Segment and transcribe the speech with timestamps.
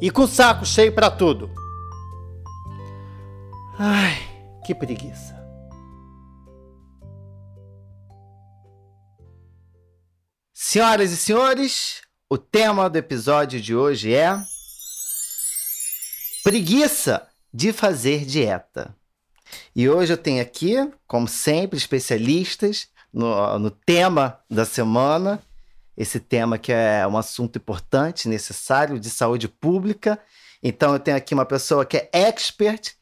[0.00, 1.50] e com o saco cheio para tudo.
[3.78, 4.16] Ai,
[4.64, 5.36] que preguiça.
[10.52, 14.36] Senhoras e senhores, o tema do episódio de hoje é
[16.42, 18.94] preguiça de fazer dieta.
[19.74, 20.74] E hoje eu tenho aqui,
[21.06, 25.42] como sempre, especialistas no, no tema da semana
[25.96, 30.20] esse tema que é um assunto importante, necessário, de saúde pública.
[30.62, 32.94] Então, eu tenho aqui uma pessoa que é expert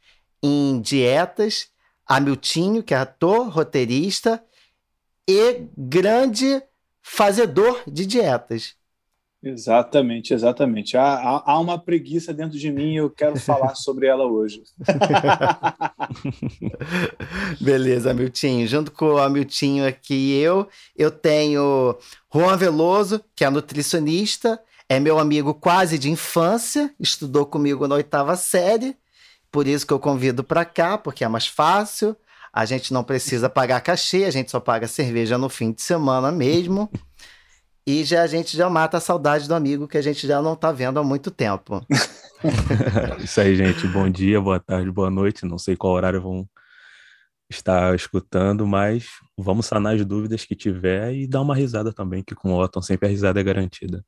[0.42, 1.68] em dietas,
[2.06, 4.44] Hamiltinho, que é ator, roteirista
[5.28, 6.62] e grande
[7.02, 8.76] fazedor de dietas.
[9.44, 10.96] Exatamente, exatamente.
[10.96, 14.62] Há, há, há, uma preguiça dentro de mim e eu quero falar sobre ela hoje.
[17.60, 18.66] Beleza, Hamiltinho.
[18.66, 21.96] Junto com o Hamiltinho aqui eu, eu tenho
[22.32, 28.36] Juan Veloso, que é nutricionista, é meu amigo quase de infância, estudou comigo na oitava
[28.36, 28.96] série,
[29.52, 32.16] por isso que eu convido para cá, porque é mais fácil.
[32.52, 36.30] A gente não precisa pagar cachê, a gente só paga cerveja no fim de semana
[36.30, 36.88] mesmo.
[37.86, 40.54] E já a gente já mata a saudade do amigo que a gente já não
[40.54, 41.84] está vendo há muito tempo.
[43.22, 43.86] Isso aí, gente.
[43.86, 45.44] Bom dia, boa tarde, boa noite.
[45.44, 46.48] Não sei qual horário vão
[47.50, 49.04] estar escutando, mas
[49.36, 52.80] vamos sanar as dúvidas que tiver e dar uma risada também, que com o Otton
[52.80, 54.02] sempre a risada é garantida.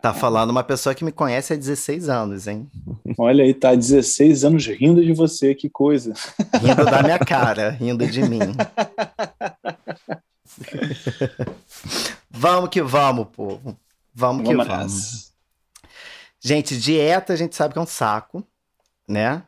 [0.00, 2.70] Tá falando uma pessoa que me conhece há 16 anos, hein?
[3.18, 6.14] Olha aí, tá 16 anos rindo de você, que coisa.
[6.60, 8.38] Rindo da minha cara, rindo de mim.
[12.44, 13.78] vamos que vamos, povo.
[14.14, 15.32] Vamos, vamos que vamos.
[16.38, 18.46] Gente, dieta a gente sabe que é um saco,
[19.08, 19.42] né?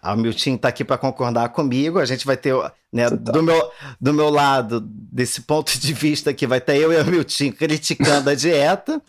[0.00, 1.98] A Milton tá aqui para concordar comigo.
[1.98, 2.54] A gente vai ter,
[2.92, 3.16] né, tá.
[3.16, 3.70] do, meu,
[4.00, 8.30] do meu lado, desse ponto de vista aqui, vai ter eu e a Milton criticando
[8.30, 9.00] a dieta.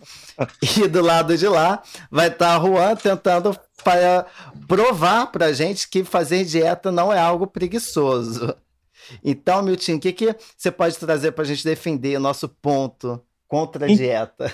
[0.78, 1.82] e do lado de lá
[2.12, 4.26] vai estar tá a Juan tentando para
[4.68, 8.54] provar pra gente que fazer dieta não é algo preguiçoso.
[9.24, 13.22] Então, Milton, o que, que você pode trazer para a gente defender o nosso ponto
[13.48, 14.52] contra a dieta?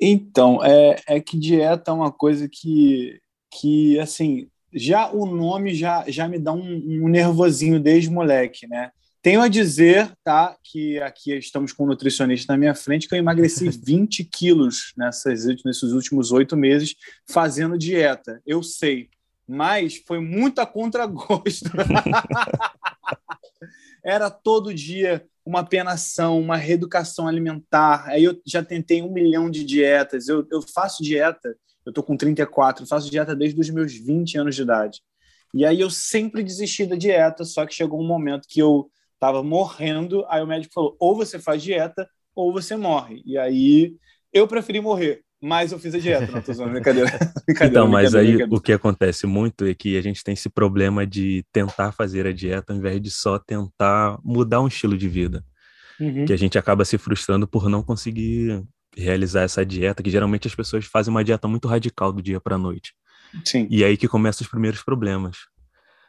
[0.00, 3.18] Então, é, é que dieta é uma coisa que,
[3.50, 8.90] que assim, já o nome já, já me dá um, um nervosinho desde moleque, né?
[9.22, 13.18] Tenho a dizer, tá, que aqui estamos com um nutricionista na minha frente, que eu
[13.18, 16.94] emagreci 20 quilos nessas, nesses últimos oito meses
[17.28, 18.40] fazendo dieta.
[18.46, 19.08] Eu sei,
[19.46, 21.70] mas foi muito a contragosto.
[24.04, 28.06] Era todo dia uma penação, uma reeducação alimentar.
[28.08, 30.28] Aí eu já tentei um milhão de dietas.
[30.28, 34.56] Eu, eu faço dieta, eu tô com 34, faço dieta desde os meus 20 anos
[34.56, 35.00] de idade.
[35.54, 39.42] E aí eu sempre desisti da dieta, só que chegou um momento que eu estava
[39.42, 43.22] morrendo, aí o médico falou: ou você faz dieta ou você morre.
[43.24, 43.96] E aí
[44.32, 47.10] eu preferi morrer mas eu fiz a dieta, não tô usando brincadeira.
[47.46, 51.06] brincadeira então, mas aí o que acontece muito é que a gente tem esse problema
[51.06, 55.44] de tentar fazer a dieta ao invés de só tentar mudar um estilo de vida.
[56.00, 56.24] Uhum.
[56.24, 58.62] Que a gente acaba se frustrando por não conseguir
[58.96, 62.56] realizar essa dieta, que geralmente as pessoas fazem uma dieta muito radical do dia para
[62.56, 62.94] noite.
[63.44, 63.66] Sim.
[63.70, 65.36] E aí que começam os primeiros problemas.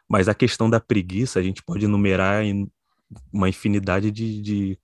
[0.10, 2.70] Mas a questão da preguiça, a gente pode enumerar em
[3.32, 4.80] uma infinidade de, de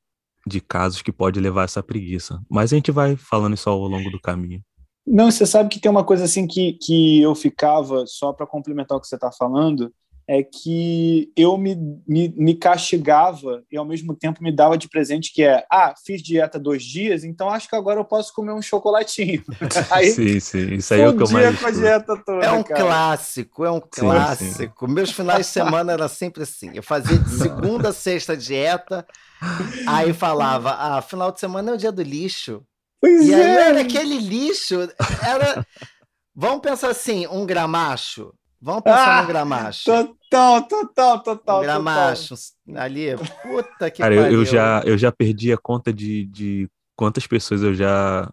[0.45, 2.41] de casos que pode levar a essa preguiça.
[2.49, 4.61] Mas a gente vai falando isso ao longo do caminho.
[5.05, 8.97] Não, você sabe que tem uma coisa assim que, que eu ficava, só para complementar
[8.97, 9.93] o que você está falando,
[10.27, 11.75] é que eu me,
[12.07, 16.21] me, me, castigava e ao mesmo tempo me dava de presente que é, ah, fiz
[16.21, 19.43] dieta dois dias, então acho que agora eu posso comer um chocolatinho.
[19.91, 21.59] Aí, sim, sim, isso aí é o que eu mais...
[21.59, 22.81] com a dieta toda, É um cara.
[22.81, 24.87] clássico, é um sim, clássico.
[24.87, 24.93] Sim.
[24.93, 29.05] Meus finais de semana era sempre assim, eu fazia de segunda a sexta dieta,
[29.87, 32.63] aí falava, ah, final de semana é o dia do lixo.
[33.01, 33.35] Pois e é.
[33.35, 34.89] aí era aquele lixo,
[35.21, 35.65] era...
[36.35, 38.33] Vamos pensar assim, um gramacho,
[38.63, 39.83] Vamos pensar ah, no gramacho.
[39.83, 41.61] Total, total, total.
[41.61, 42.33] Gramacho
[42.77, 43.07] ali,
[43.41, 44.39] puta que Cara, pariu.
[44.39, 48.31] Eu, já, eu já perdi a conta de, de quantas pessoas eu já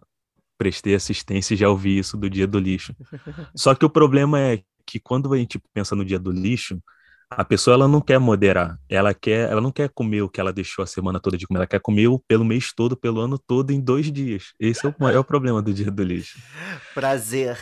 [0.57, 2.95] prestei assistência e já ouvi isso do dia do lixo.
[3.53, 6.81] Só que o problema é que quando a gente pensa no dia do lixo,
[7.29, 10.53] a pessoa ela não quer moderar, ela quer, ela não quer comer o que ela
[10.53, 13.71] deixou a semana toda de comer, ela quer comer pelo mês todo, pelo ano todo
[13.71, 14.53] em dois dias.
[14.57, 16.39] Esse é o maior problema do dia do lixo.
[16.93, 17.59] Prazer.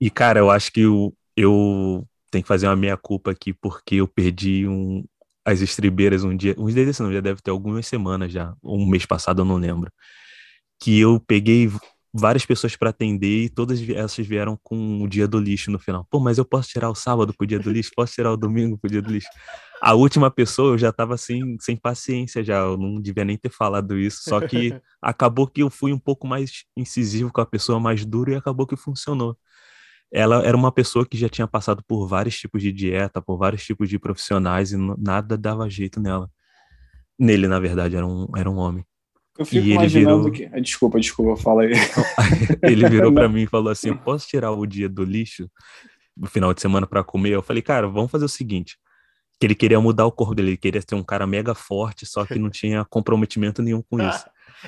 [0.00, 4.08] E, cara, eu acho que eu, eu tenho que fazer uma meia-culpa aqui, porque eu
[4.08, 5.04] perdi um,
[5.44, 9.06] as estribeiras um dia, uns dias não, já deve ter algumas semanas já, um mês
[9.06, 9.90] passado, eu não lembro.
[10.80, 11.70] Que eu peguei
[12.12, 16.06] várias pessoas para atender e todas essas vieram com o dia do lixo no final.
[16.10, 17.90] Pô, mas eu posso tirar o sábado pro dia do lixo?
[17.94, 19.28] Posso tirar o domingo pro dia do lixo?
[19.80, 23.50] A última pessoa eu já tava assim, sem paciência já, eu não devia nem ter
[23.50, 27.78] falado isso, só que acabou que eu fui um pouco mais incisivo com a pessoa
[27.78, 29.36] mais dura e acabou que funcionou.
[30.12, 33.64] Ela era uma pessoa que já tinha passado por vários tipos de dieta, por vários
[33.64, 36.30] tipos de profissionais e nada dava jeito nela.
[37.18, 38.84] Nele, na verdade, era um, era um homem.
[39.38, 40.50] Eu fico e imaginando virou...
[40.50, 40.60] que.
[40.60, 41.72] Desculpa, desculpa, fala aí.
[42.62, 45.50] ele virou para mim e falou assim: posso tirar o dia do lixo
[46.16, 47.30] no final de semana para comer?
[47.30, 48.78] Eu falei, cara, vamos fazer o seguinte.
[49.38, 52.24] Que ele queria mudar o corpo dele, ele queria ser um cara mega forte, só
[52.24, 54.24] que não tinha comprometimento nenhum com isso.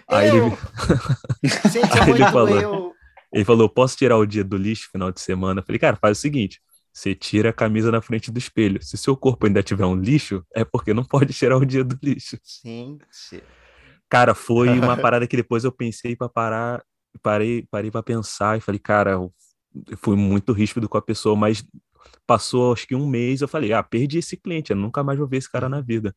[0.06, 0.46] Ah, aí eu...
[0.46, 0.56] ele.
[1.72, 2.87] Gente, aí ele falou, eu...
[3.32, 5.60] ele falou: posso tirar o dia do lixo final de semana?
[5.60, 6.60] Eu falei, cara, faz o seguinte.
[6.92, 8.82] Você tira a camisa na frente do espelho.
[8.82, 11.98] Se seu corpo ainda tiver um lixo, é porque não pode tirar o dia do
[12.02, 12.38] lixo.
[12.64, 13.42] Gente.
[14.08, 16.82] Cara, foi uma parada que depois eu pensei para parar,
[17.22, 19.32] parei, parei para pensar e falei, cara, eu
[19.98, 21.62] fui muito ríspido com a pessoa, mas
[22.26, 25.28] passou acho que um mês, eu falei, ah, perdi esse cliente, eu nunca mais vou
[25.28, 26.16] ver esse cara na vida.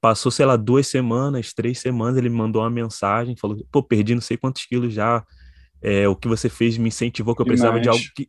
[0.00, 4.14] Passou, sei lá, duas semanas, três semanas, ele me mandou uma mensagem, falou, pô, perdi
[4.14, 5.24] não sei quantos quilos já,
[5.82, 7.60] é, o que você fez me incentivou que eu Demais.
[7.60, 8.28] precisava de algo que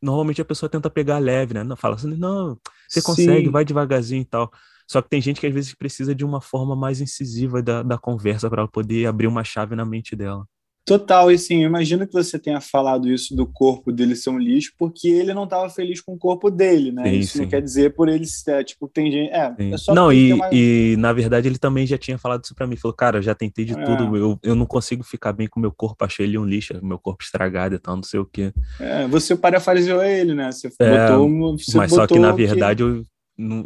[0.00, 1.62] normalmente a pessoa tenta pegar leve, né?
[1.62, 2.58] Não, fala assim, não,
[2.88, 3.50] você consegue, Sim.
[3.50, 4.50] vai devagarzinho e tal.
[4.88, 7.98] Só que tem gente que às vezes precisa de uma forma mais incisiva da, da
[7.98, 10.46] conversa para poder abrir uma chave na mente dela.
[10.86, 14.38] Total, e sim, eu imagino que você tenha falado isso do corpo dele ser um
[14.38, 17.10] lixo, porque ele não estava feliz com o corpo dele, né?
[17.10, 17.40] Sim, isso sim.
[17.40, 19.32] não quer dizer por ele ser, tipo, tem gente.
[19.32, 20.48] É, é só Não, e, uma...
[20.52, 22.76] e na verdade ele também já tinha falado isso para mim.
[22.76, 23.84] Falou, cara, eu já tentei de é.
[23.84, 26.78] tudo, eu, eu não consigo ficar bem com o meu corpo, achei ele um lixo,
[26.80, 28.52] meu corpo estragado e tal, não sei o quê.
[28.78, 30.52] É, você parafraseou ele, né?
[30.52, 31.58] Você é, botou.
[31.58, 32.88] Você mas botou só que na verdade que...
[32.88, 33.04] eu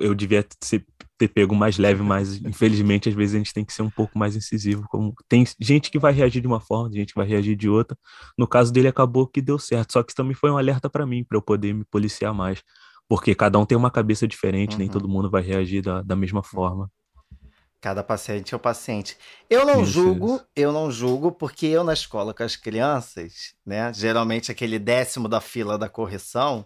[0.01, 0.85] eu devia ser,
[1.21, 4.19] ter pego mais leve, mas infelizmente às vezes a gente tem que ser um pouco
[4.19, 4.87] mais incisivo.
[4.89, 7.95] Como tem gente que vai reagir de uma forma, gente que vai reagir de outra.
[8.39, 11.05] No caso dele acabou que deu certo, só que isso também foi um alerta para
[11.05, 12.63] mim para eu poder me policiar mais,
[13.07, 14.79] porque cada um tem uma cabeça diferente, uhum.
[14.79, 16.91] nem todo mundo vai reagir da, da mesma forma.
[17.83, 19.17] Cada paciente é o paciente.
[19.49, 20.47] Eu não isso, julgo, isso.
[20.57, 23.93] eu não julgo, porque eu na escola com as crianças, né?
[23.93, 26.65] Geralmente aquele décimo da fila da correção,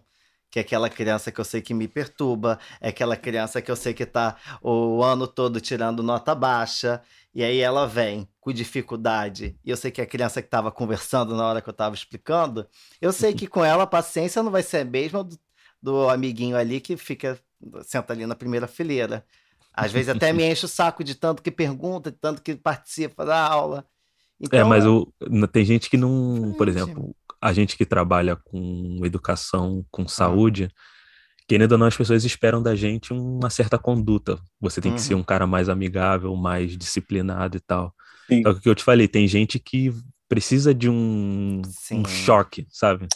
[0.55, 3.75] que é aquela criança que eu sei que me perturba, é aquela criança que eu
[3.75, 7.03] sei que tá o ano todo tirando nota baixa,
[7.35, 11.35] e aí ela vem com dificuldade, e eu sei que a criança que estava conversando
[11.35, 12.69] na hora que eu estava explicando,
[13.01, 15.37] eu sei que com ela a paciência não vai ser a mesma do,
[15.83, 17.37] do amiguinho ali que fica,
[17.83, 19.27] senta ali na primeira fileira.
[19.73, 23.25] Às vezes até me enche o saco de tanto que pergunta, de tanto que participa
[23.25, 23.85] da aula.
[24.41, 25.13] É, então, é, mas o,
[25.51, 27.13] tem gente que não, por exemplo,
[27.45, 30.71] a gente que trabalha com educação, com saúde,
[31.47, 34.39] querendo ou não, as pessoas esperam da gente uma certa conduta.
[34.59, 34.97] Você tem uhum.
[34.97, 35.21] que ser uhum.
[35.21, 37.95] um cara mais amigável, mais disciplinado e tal.
[38.27, 38.43] Sim.
[38.43, 39.93] Só que o que eu te falei, tem gente que
[40.27, 41.61] precisa de um,
[41.93, 43.09] um choque, sabe?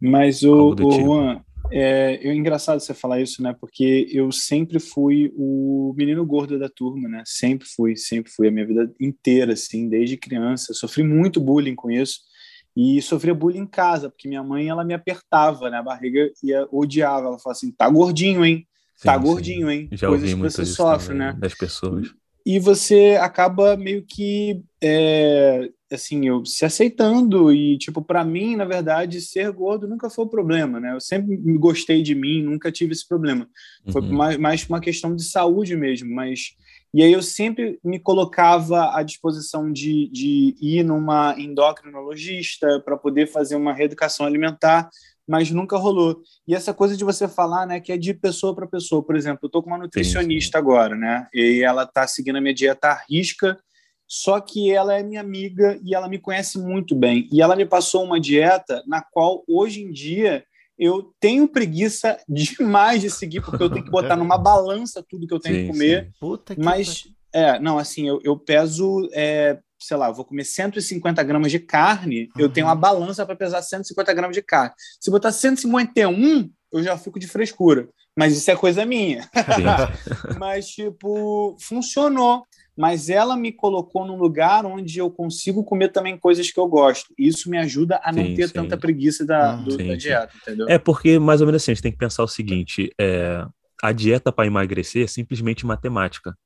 [0.00, 0.92] Mas o, o tipo.
[0.92, 1.40] Juan,
[1.72, 3.52] é, é engraçado você falar isso, né?
[3.60, 7.24] Porque eu sempre fui o menino gordo da turma, né?
[7.26, 10.72] Sempre fui, sempre fui a minha vida inteira, assim, desde criança.
[10.72, 12.30] sofri muito bullying com isso
[12.76, 15.78] e sofria bullying em casa, porque minha mãe ela me apertava, né?
[15.78, 18.66] A barriga ia odiava, ela falava assim: "Tá gordinho, hein?
[19.02, 19.74] Tá sim, gordinho, sim.
[19.74, 21.36] hein?" Já Coisas que você sofre, né?
[21.38, 22.14] Das pessoas.
[22.44, 28.64] E você acaba meio que é, assim, eu se aceitando e tipo para mim, na
[28.64, 30.94] verdade, ser gordo nunca foi o problema, né?
[30.94, 33.48] Eu sempre gostei de mim, nunca tive esse problema.
[33.90, 34.12] Foi uhum.
[34.12, 36.56] mais, mais uma questão de saúde mesmo, mas
[36.94, 43.26] e aí eu sempre me colocava à disposição de, de ir numa endocrinologista para poder
[43.28, 44.90] fazer uma reeducação alimentar,
[45.26, 46.20] mas nunca rolou.
[46.46, 49.02] E essa coisa de você falar, né, que é de pessoa para pessoa.
[49.02, 50.70] Por exemplo, eu estou com uma nutricionista sim, sim.
[50.70, 53.58] agora, né, e ela está seguindo a minha dieta à risca,
[54.06, 57.28] só que ela é minha amiga e ela me conhece muito bem.
[57.32, 60.44] E ela me passou uma dieta na qual, hoje em dia,
[60.78, 65.34] eu tenho preguiça demais de seguir, porque eu tenho que botar numa balança tudo que
[65.34, 66.04] eu tenho sim, que comer.
[66.04, 71.50] Que mas, é, não, assim, eu, eu peso, é, sei lá, vou comer 150 gramas
[71.50, 72.42] de carne, uhum.
[72.42, 74.74] eu tenho uma balança para pesar 150 gramas de carne.
[75.00, 77.88] Se botar 151, eu já fico de frescura.
[78.16, 79.28] Mas isso é coisa minha.
[80.38, 82.44] mas, tipo, funcionou
[82.82, 87.14] mas ela me colocou num lugar onde eu consigo comer também coisas que eu gosto.
[87.16, 88.54] Isso me ajuda a não sim, ter sim.
[88.54, 90.66] tanta preguiça da, do, sim, da dieta, entendeu?
[90.68, 93.46] É porque, mais ou menos assim, a gente tem que pensar o seguinte: é,
[93.80, 96.36] a dieta para emagrecer é simplesmente matemática.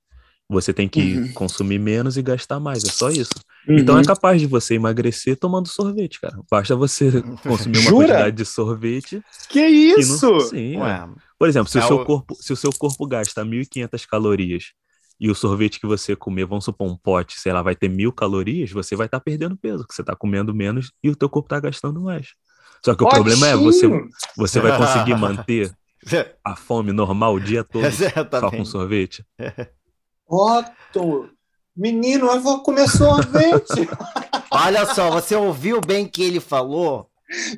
[0.46, 1.32] Você tem que uhum.
[1.32, 3.32] consumir menos e gastar mais, é só isso.
[3.66, 3.78] Uhum.
[3.78, 6.38] Então é capaz de você emagrecer tomando sorvete, cara.
[6.50, 9.22] Basta você consumir uma quantidade de sorvete.
[9.48, 10.30] Que isso?
[10.30, 10.40] Não...
[10.40, 10.76] Sim.
[10.76, 11.08] Ué.
[11.38, 14.74] Por exemplo, se, é o seu corpo, se o seu corpo gasta 1.500 calorias
[15.18, 18.12] e o sorvete que você comer, vamos supor, um pote, sei lá, vai ter mil
[18.12, 21.28] calorias, você vai estar tá perdendo peso, porque você está comendo menos e o teu
[21.28, 22.34] corpo está gastando mais.
[22.84, 23.88] Só que o problema é, você,
[24.36, 25.74] você vai conseguir manter
[26.44, 27.84] a fome normal o dia todo
[28.40, 29.24] só com sorvete?
[30.28, 31.30] Otto,
[31.74, 33.88] menino, eu vou comer sorvete.
[34.50, 37.08] Olha só, você ouviu bem que ele falou?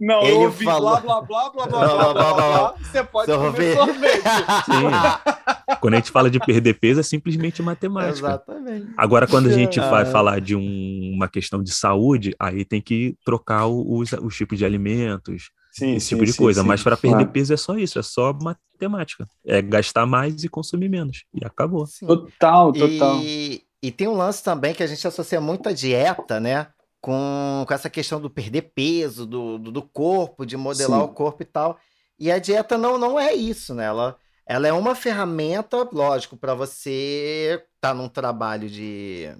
[0.00, 1.00] Não, ele eu ouvi falou...
[1.00, 3.76] blá, blá, blá, blá, blá, blá, blá, blá, Você pode sorvete.
[3.76, 4.22] comer sorvete.
[4.64, 5.76] Sim.
[5.80, 8.28] Quando a gente fala de perder peso, é simplesmente matemática.
[8.28, 8.88] Exatamente.
[8.96, 13.14] Agora, quando a gente vai falar de um, uma questão de saúde, aí tem que
[13.24, 16.64] trocar os, os tipos de alimentos, sim, esse sim, tipo de sim, coisa.
[16.64, 17.32] Mas para perder claro.
[17.32, 19.28] peso é só isso, é só matemática.
[19.44, 21.24] É gastar mais e consumir menos.
[21.34, 21.86] E acabou.
[22.00, 23.20] Total, total.
[23.20, 26.68] E, e tem um lance também que a gente associa muito à dieta, né?
[27.00, 31.42] Com, com essa questão do perder peso, do, do, do corpo, de modelar o corpo
[31.42, 31.78] e tal.
[32.18, 33.84] E a dieta não, não é isso, né?
[33.84, 39.32] Ela, ela é uma ferramenta, lógico, para você estar tá num trabalho de,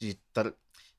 [0.00, 0.18] de,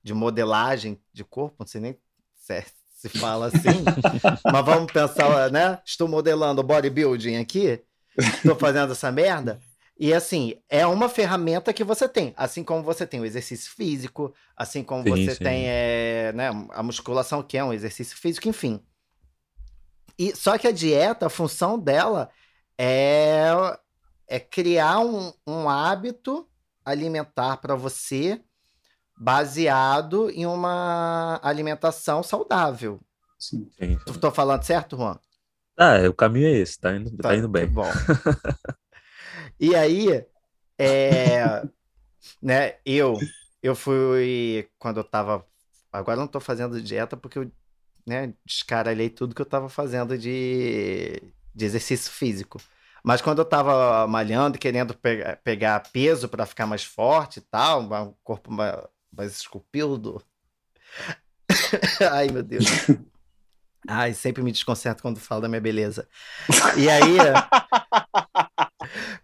[0.01, 1.97] de modelagem de corpo, não sei nem
[2.33, 2.65] se é
[3.01, 3.83] se fala assim.
[4.45, 5.79] Mas vamos pensar, né?
[5.83, 7.81] Estou modelando bodybuilding aqui,
[8.15, 9.59] estou fazendo essa merda.
[10.01, 12.33] E assim, é uma ferramenta que você tem.
[12.35, 15.43] Assim como você tem o exercício físico, assim como sim, você sim.
[15.43, 18.83] tem é, né, a musculação, que é um exercício físico, enfim.
[20.17, 22.31] E, só que a dieta, a função dela
[22.75, 23.51] é,
[24.27, 26.49] é criar um, um hábito
[26.83, 28.41] alimentar para você
[29.15, 32.99] baseado em uma alimentação saudável.
[33.37, 33.69] Sim.
[34.19, 35.19] Tô falando certo, Juan?
[35.77, 37.67] Ah, o caminho é esse, tá indo, tá, tá indo bem.
[37.67, 37.85] Bom.
[39.61, 40.25] e aí,
[40.77, 41.63] é,
[42.41, 43.17] né, eu,
[43.61, 45.45] eu fui, quando eu tava,
[45.93, 47.51] agora eu não tô fazendo dieta porque eu,
[48.05, 51.21] né, descaralhei tudo que eu tava fazendo de,
[51.53, 52.59] de exercício físico.
[53.03, 57.81] Mas quando eu tava malhando, querendo pegar, pegar peso para ficar mais forte e tal,
[57.81, 58.75] um corpo mais,
[59.11, 60.23] mais esculpido.
[62.11, 62.65] Ai, meu Deus.
[63.87, 66.07] Ai, sempre me desconcerto quando falo da minha beleza.
[66.77, 67.17] E aí,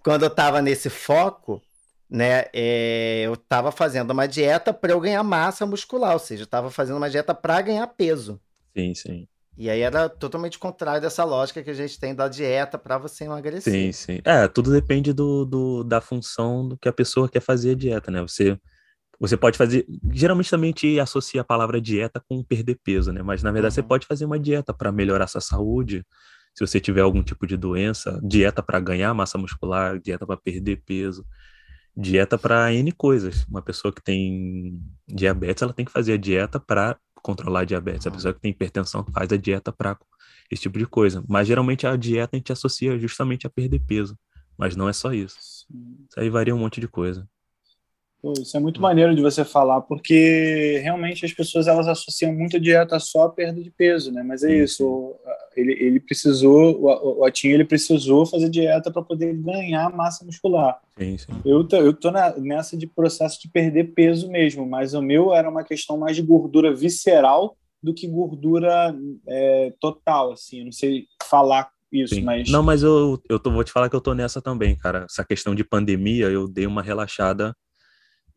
[0.04, 1.62] quando eu tava nesse foco,
[2.10, 6.48] né, é, eu tava fazendo uma dieta para eu ganhar massa muscular, ou seja, eu
[6.48, 8.40] tava fazendo uma dieta para ganhar peso.
[8.76, 9.28] Sim, sim.
[9.58, 13.24] E aí era totalmente contrário dessa lógica que a gente tem da dieta para você
[13.24, 13.74] emagrecer.
[13.74, 14.22] Sim, sim.
[14.24, 18.12] É, tudo depende do, do, da função do que a pessoa quer fazer a dieta,
[18.12, 18.22] né?
[18.22, 18.58] Você
[19.20, 19.86] você pode fazer.
[20.12, 23.24] Geralmente também te associa a palavra dieta com perder peso, né?
[23.24, 23.76] Mas na verdade uhum.
[23.76, 26.06] você pode fazer uma dieta para melhorar sua saúde.
[26.58, 30.82] Se você tiver algum tipo de doença, dieta para ganhar massa muscular, dieta para perder
[30.84, 31.24] peso,
[31.96, 33.46] dieta para N coisas.
[33.46, 38.08] Uma pessoa que tem diabetes, ela tem que fazer a dieta para controlar a diabetes.
[38.08, 40.00] A pessoa que tem hipertensão faz a dieta para
[40.50, 41.24] esse tipo de coisa.
[41.28, 44.18] Mas geralmente a dieta a gente associa justamente a perder peso.
[44.58, 45.38] Mas não é só isso.
[45.40, 47.30] Isso aí varia um monte de coisa.
[48.20, 52.58] Pô, isso é muito maneiro de você falar, porque realmente as pessoas elas associam muito
[52.58, 54.24] a dieta só à perda de peso, né?
[54.24, 55.16] Mas é isso,
[55.56, 60.80] ele, ele precisou, o, o Atinho ele precisou fazer dieta para poder ganhar massa muscular.
[60.98, 61.32] Sim, sim.
[61.46, 65.34] Eu tô, eu tô na, nessa de processo de perder peso mesmo, mas o meu
[65.34, 68.96] era uma questão mais de gordura visceral do que gordura
[69.28, 70.60] é, total, assim.
[70.60, 72.22] Eu não sei falar isso, Sim.
[72.22, 72.50] mas.
[72.50, 75.06] Não, mas eu, eu tô, vou te falar que eu tô nessa também, cara.
[75.10, 77.56] Essa questão de pandemia, eu dei uma relaxada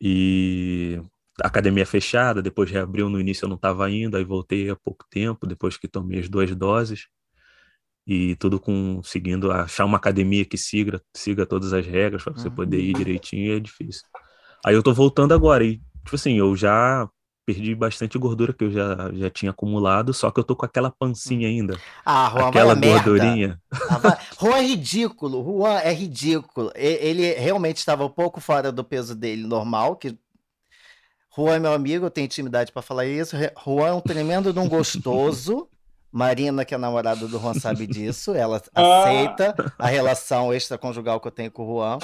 [0.00, 1.00] e
[1.42, 5.04] a academia fechada, depois reabriu, no início eu não estava indo, aí voltei há pouco
[5.10, 7.06] tempo, depois que tomei as duas doses,
[8.06, 12.48] e tudo com seguindo, achar uma academia que siga, siga todas as regras para você
[12.48, 12.54] uhum.
[12.54, 14.02] poder ir direitinho é difícil.
[14.64, 17.08] Aí eu tô voltando agora, e tipo assim, eu já
[17.52, 20.90] perdi bastante gordura que eu já, já tinha acumulado, só que eu tô com aquela
[20.90, 21.50] pancinha hum.
[21.50, 21.80] ainda.
[22.06, 23.60] Ah, Juan, aquela gordurinha.
[23.72, 26.72] Ah, Juan é ridículo, Juan é ridículo.
[26.74, 30.16] Ele realmente estava um pouco fora do peso dele normal, que
[31.36, 33.36] Juan é meu amigo, eu tenho intimidade para falar isso.
[33.64, 35.68] Juan é um tremendo de um gostoso.
[36.12, 38.34] Marina, que é namorada do Juan, sabe disso.
[38.34, 39.02] Ela ah.
[39.02, 41.98] aceita a relação extraconjugal que eu tenho com o Juan.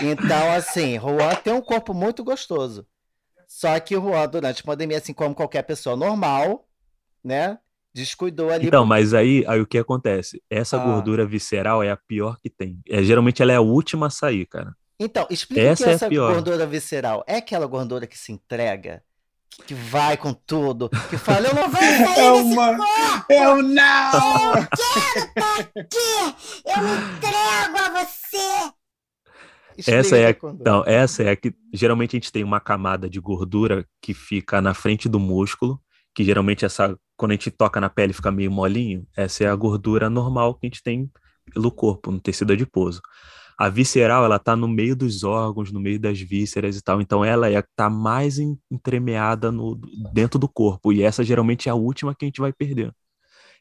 [0.00, 2.86] Então, assim, Juan tem um corpo muito gostoso.
[3.50, 6.68] Só que o Juan, durante a pandemia, assim como qualquer pessoa normal,
[7.22, 7.58] né?
[7.92, 8.68] Descuidou ali.
[8.68, 10.40] Então, mas aí, aí o que acontece?
[10.48, 10.84] Essa ah.
[10.84, 12.80] gordura visceral é a pior que tem.
[12.88, 14.72] É, geralmente ela é a última a sair, cara.
[15.00, 19.02] Então, explica essa que é essa gordura visceral é aquela gordura que se entrega,
[19.66, 23.26] que vai com tudo, que fala, eu não vou sair é uma...
[23.28, 24.54] Eu não!
[24.54, 26.62] Eu quero estar aqui!
[26.66, 28.79] Eu me entrego a você!
[29.86, 33.20] Essa é a, então, essa é a que geralmente a gente tem uma camada de
[33.20, 35.80] gordura que fica na frente do músculo,
[36.14, 39.06] que geralmente essa quando a gente toca na pele fica meio molinho.
[39.14, 41.10] Essa é a gordura normal que a gente tem
[41.52, 43.02] pelo corpo, no tecido adiposo.
[43.58, 46.98] A visceral, ela tá no meio dos órgãos, no meio das vísceras e tal.
[46.98, 48.38] Então ela é tá mais
[48.70, 49.78] entremeada no
[50.14, 52.90] dentro do corpo e essa geralmente é a última que a gente vai perder.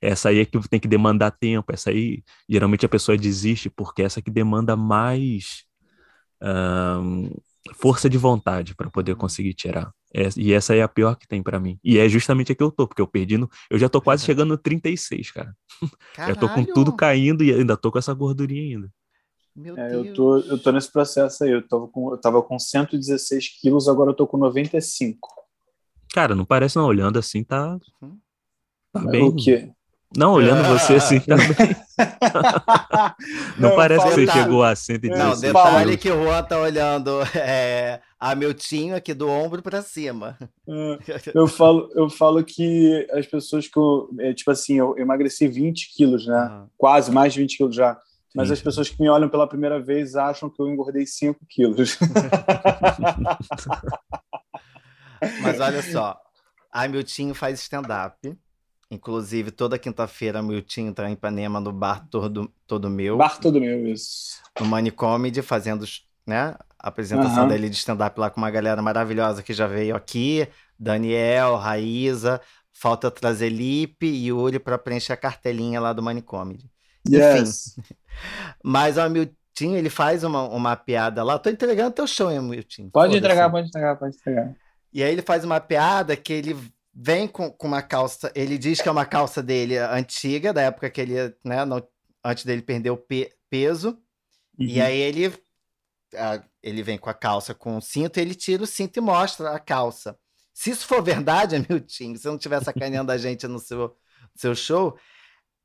[0.01, 4.01] Essa aí é que tem que demandar tempo, essa aí geralmente a pessoa desiste porque
[4.01, 5.65] essa que demanda mais
[6.41, 7.29] um,
[7.75, 9.91] força de vontade para poder conseguir tirar.
[10.13, 11.79] É, e essa é a pior que tem para mim.
[11.83, 14.25] E é justamente a que eu tô, porque eu perdi no, eu já tô quase
[14.25, 15.55] chegando no 36, cara.
[16.15, 16.35] Caralho.
[16.35, 18.91] Já tô com tudo caindo e ainda tô com essa gordurinha ainda.
[19.55, 20.07] Meu é, Deus.
[20.07, 21.51] Eu tô, eu tô nesse processo aí.
[21.51, 25.29] Eu tava, com, eu tava com 116 quilos, agora eu tô com 95.
[26.13, 26.85] Cara, não parece não.
[26.85, 27.77] Olhando assim, tá.
[28.01, 28.17] Uhum.
[28.91, 29.23] Tá bem.
[29.23, 29.71] O quê?
[30.15, 30.77] Não, olhando ah.
[30.77, 31.47] você assim também.
[33.59, 35.23] não, não, parece que você chegou a 116.
[35.23, 39.83] Não, detalhe que o Juan tá olhando é, a meu tinho aqui do ombro para
[39.83, 40.35] cima.
[40.67, 40.97] É,
[41.35, 45.93] eu, falo, eu falo que as pessoas que eu, é, tipo assim, eu emagreci 20
[45.95, 46.41] quilos, né?
[46.51, 46.67] Uhum.
[46.75, 47.95] Quase mais de 20 quilos já.
[48.33, 48.53] Mas Sim.
[48.53, 51.97] as pessoas que me olham pela primeira vez acham que eu engordei 5 quilos.
[55.41, 56.19] Mas olha só,
[56.71, 58.17] a Miltinho faz stand-up.
[58.91, 63.17] Inclusive, toda quinta-feira, Miltinho tá em Ipanema no Bar Todo, todo Meu.
[63.17, 64.41] Bar Todo Meu, isso.
[64.59, 65.85] No Money Comedy, fazendo
[66.25, 67.49] né, a apresentação uhum.
[67.49, 70.47] dele de stand-up lá com uma galera maravilhosa que já veio aqui.
[70.77, 72.41] Daniel, Raíza.
[72.71, 76.71] Falta trazer Lipe e Yuri para preencher a cartelinha lá do Money Comedy.
[77.07, 77.77] Yes.
[77.77, 77.95] Enfim.
[78.63, 81.37] Mas o Miltinho, ele faz uma, uma piada lá.
[81.37, 82.89] Tô entregando teu show, hein, Miltinho?
[82.89, 84.55] Pode entregar, pode entregar, pode entregar.
[84.91, 86.57] E aí ele faz uma piada que ele
[86.93, 88.31] vem com, com uma calça.
[88.35, 91.85] Ele diz que é uma calça dele antiga, da época que ele, né, não,
[92.23, 93.89] antes dele perder o pe peso.
[94.57, 94.65] Uhum.
[94.65, 95.33] E aí ele,
[96.15, 99.51] a, ele vem com a calça com o cinto, ele tira o cinto e mostra
[99.51, 100.17] a calça.
[100.53, 103.95] Se isso for verdade, Miltinho, se você não estiver sacaneando a gente no seu,
[104.35, 104.97] seu show,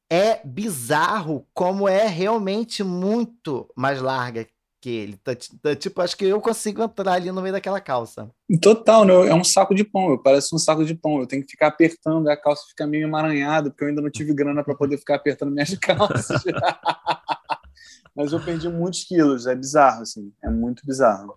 [0.08, 4.46] é bizarro como é realmente muito mais larga
[4.84, 5.16] que ele.
[5.16, 8.30] Tá, tá, tipo, acho que eu consigo entrar ali no meio daquela calça.
[8.60, 9.14] Total, né?
[9.28, 11.20] É um saco de pão, parece um saco de pão.
[11.20, 14.34] Eu tenho que ficar apertando, a calça fica meio emaranhada, porque eu ainda não tive
[14.34, 16.42] grana para poder ficar apertando minhas calças.
[18.14, 21.36] Mas eu perdi muitos quilos, é bizarro, assim, é muito bizarro.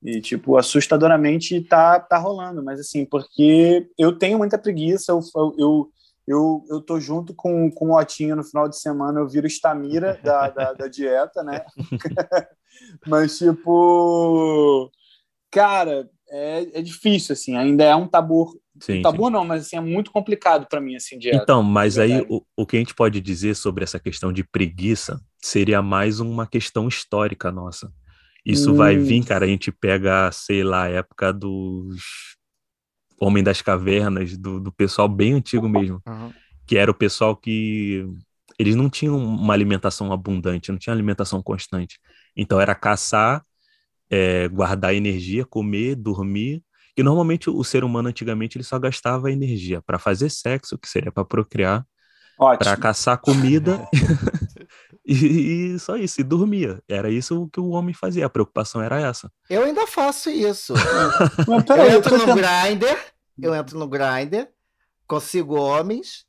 [0.00, 5.20] E, tipo, assustadoramente tá, tá rolando, mas assim, porque eu tenho muita preguiça, eu,
[5.58, 5.90] eu,
[6.24, 10.20] eu, eu tô junto com, com o Otinho no final de semana, eu viro estamira
[10.22, 11.64] da, da, da dieta, né?
[13.06, 14.90] Mas, tipo,
[15.50, 18.60] cara, é, é difícil, assim, ainda é um tabu.
[18.80, 19.32] Sim, tabu sim.
[19.32, 21.42] não, mas assim, é muito complicado para mim, assim, dieta.
[21.42, 25.20] Então, mas aí o, o que a gente pode dizer sobre essa questão de preguiça
[25.42, 27.92] seria mais uma questão histórica nossa.
[28.44, 28.76] Isso hum.
[28.76, 32.36] vai vir, cara, a gente pega, sei lá, a época dos
[33.20, 36.32] Homem das Cavernas, do, do pessoal bem antigo mesmo, uhum.
[36.66, 38.06] que era o pessoal que
[38.58, 41.98] eles não tinham uma alimentação abundante, não tinha alimentação constante.
[42.38, 43.44] Então era caçar,
[44.08, 46.62] é, guardar energia, comer, dormir.
[46.96, 51.12] E normalmente o ser humano antigamente ele só gastava energia para fazer sexo, que seria
[51.12, 51.84] para procriar,
[52.38, 53.86] para caçar comida
[55.06, 56.82] e, e, só isso, e dormia.
[56.88, 59.30] Era isso que o homem fazia, a preocupação era essa.
[59.48, 60.74] Eu ainda faço isso.
[61.46, 62.36] Mas, peraí, eu entro eu no tendo...
[62.36, 62.98] Grindr,
[63.40, 64.48] eu entro no Grindr,
[65.06, 66.26] consigo homens,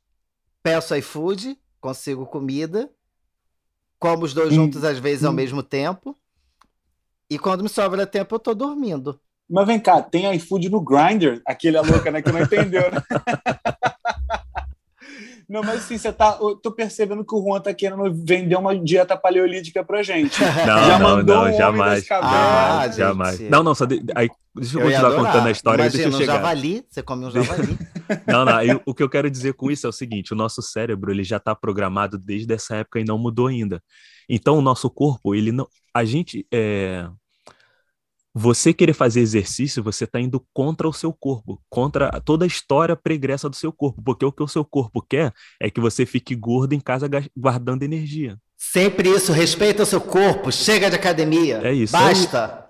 [0.62, 2.90] peço iFood, consigo comida,
[4.00, 6.16] como os dois juntos às vezes ao mesmo tempo.
[7.28, 9.20] E quando me sobra tempo, eu tô dormindo.
[9.48, 11.40] Mas vem cá, tem iFood no Grindr?
[11.46, 12.22] Aquele é louca, né?
[12.22, 13.02] Que não entendeu, né?
[15.50, 16.38] Não, mas assim, você tá.
[16.40, 20.38] Eu tô percebendo que o Juan tá querendo vender uma dieta paleolítica pra gente.
[20.64, 22.06] Não, Já não, mandou não, um jamais.
[22.08, 23.40] Ah, jamais.
[23.40, 25.82] Não, não, só de, aí, deixa eu, eu continuar contando a história.
[25.82, 26.34] Imagina, deixa eu chegar.
[26.34, 27.78] um javali, você come um javali.
[28.28, 30.62] não, não, aí, o que eu quero dizer com isso é o seguinte: o nosso
[30.62, 33.82] cérebro ele já tá programado desde essa época e não mudou ainda.
[34.28, 35.66] Então, o nosso corpo, ele não.
[35.92, 36.46] A gente.
[36.52, 37.08] É,
[38.34, 42.94] você querer fazer exercício, você está indo contra o seu corpo, contra toda a história
[42.94, 46.34] pregressa do seu corpo, porque o que o seu corpo quer é que você fique
[46.34, 48.38] gordo em casa guardando energia.
[48.56, 51.60] Sempre isso, respeita o seu corpo, chega de academia.
[51.62, 51.92] É isso.
[51.92, 52.68] Basta.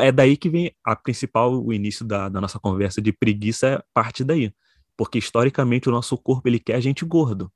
[0.00, 3.66] É, é daí que vem a principal, o início da, da nossa conversa de preguiça,
[3.68, 4.52] é parte daí.
[4.96, 7.52] Porque historicamente o nosso corpo ele quer a gente gordo.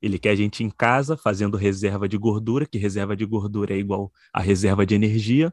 [0.00, 3.78] Ele quer a gente em casa fazendo reserva de gordura, que reserva de gordura é
[3.78, 5.52] igual a reserva de energia.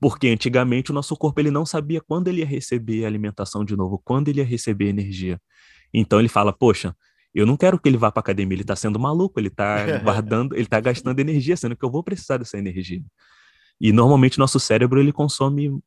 [0.00, 4.00] Porque antigamente o nosso corpo ele não sabia quando ele ia receber alimentação de novo,
[4.04, 5.40] quando ele ia receber energia.
[5.92, 6.94] Então ele fala: "Poxa,
[7.34, 10.54] eu não quero que ele vá para academia, ele está sendo maluco, ele está guardando,
[10.54, 13.02] ele está gastando energia, sendo que eu vou precisar dessa energia".
[13.80, 15.80] E normalmente nosso cérebro ele consome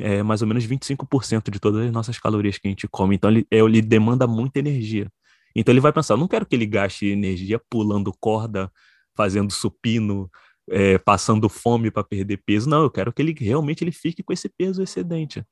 [0.00, 3.16] é, mais ou menos 25% de todas as nossas calorias que a gente come.
[3.16, 5.10] Então ele, ele demanda muita energia.
[5.54, 8.70] Então ele vai pensar, não quero que ele gaste energia pulando corda,
[9.16, 10.30] fazendo supino,
[10.70, 12.68] é, passando fome para perder peso.
[12.68, 15.44] Não, eu quero que ele realmente ele fique com esse peso excedente.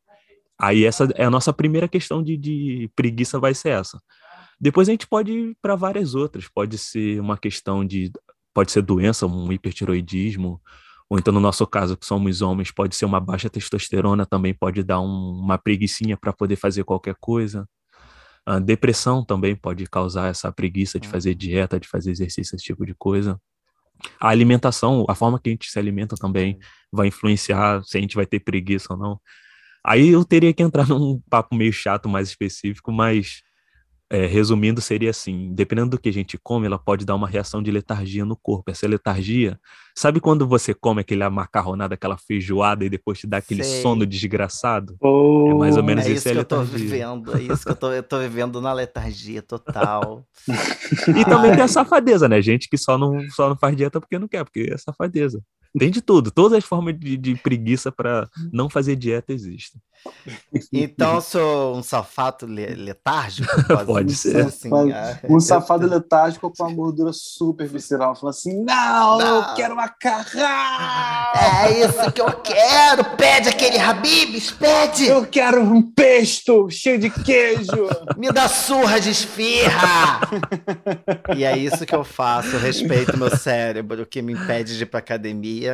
[0.58, 3.98] Aí essa é a nossa primeira questão de, de preguiça vai ser essa.
[4.60, 6.48] Depois a gente pode ir para várias outras.
[6.48, 8.10] Pode ser uma questão de,
[8.54, 10.60] pode ser doença, um hipertiroidismo,
[11.08, 14.82] ou então no nosso caso que somos homens, pode ser uma baixa testosterona também pode
[14.82, 17.68] dar um, uma preguiçinha para poder fazer qualquer coisa.
[18.44, 21.10] A depressão também pode causar essa preguiça de hum.
[21.10, 23.40] fazer dieta, de fazer exercício, esse tipo de coisa.
[24.20, 26.58] A alimentação, a forma que a gente se alimenta também
[26.92, 29.20] vai influenciar se a gente vai ter preguiça ou não.
[29.84, 33.42] Aí eu teria que entrar num papo meio chato, mais específico, mas
[34.10, 37.62] é, resumindo, seria assim: dependendo do que a gente come, ela pode dar uma reação
[37.62, 38.70] de letargia no corpo.
[38.70, 39.60] Essa letargia,
[39.94, 43.82] sabe quando você come aquela macarronada, aquela feijoada e depois te dá aquele Sei.
[43.82, 44.96] sono desgraçado?
[45.00, 47.36] Oh, é mais ou menos é isso, isso que eu tô vivendo.
[47.36, 50.24] É isso que eu tô, eu tô vivendo na letargia total.
[51.16, 52.40] e também tem a safadeza, né?
[52.40, 55.42] Gente que só não, só não faz dieta porque não quer, porque é safadeza.
[55.76, 56.30] Tem de tudo.
[56.30, 59.80] Todas as formas de, de preguiça para não fazer dieta existem.
[60.72, 63.48] Então eu sou um safado letárgico?
[63.84, 64.46] Pode ser.
[64.46, 65.20] Assim, é.
[65.28, 68.14] Um safado letárgico com uma gordura super visceral.
[68.14, 70.40] Falando assim: não, não, eu quero macarrão!
[71.34, 73.16] É isso que eu quero!
[73.16, 75.06] Pede aquele Habibs, pede!
[75.06, 77.88] Eu quero um pesto cheio de queijo!
[78.16, 80.20] Me dá surra de esfirra!
[81.36, 82.56] e é isso que eu faço.
[82.56, 85.67] Respeito meu cérebro, que me impede de ir pra academia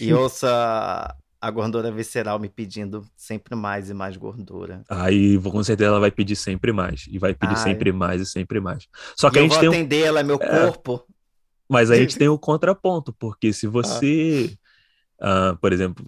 [0.00, 4.82] e ouça a gordura visceral me pedindo sempre mais e mais gordura.
[4.88, 7.06] Aí, com certeza, ela vai pedir sempre mais.
[7.08, 7.62] E vai pedir Ai.
[7.62, 8.86] sempre mais e sempre mais.
[9.16, 10.06] Só que e a gente eu vou tem atender, um...
[10.06, 10.60] ela é meu é...
[10.60, 11.04] corpo.
[11.68, 14.56] Mas a gente tem o contraponto, porque se você,
[15.20, 15.52] ah.
[15.52, 16.06] uh, por exemplo,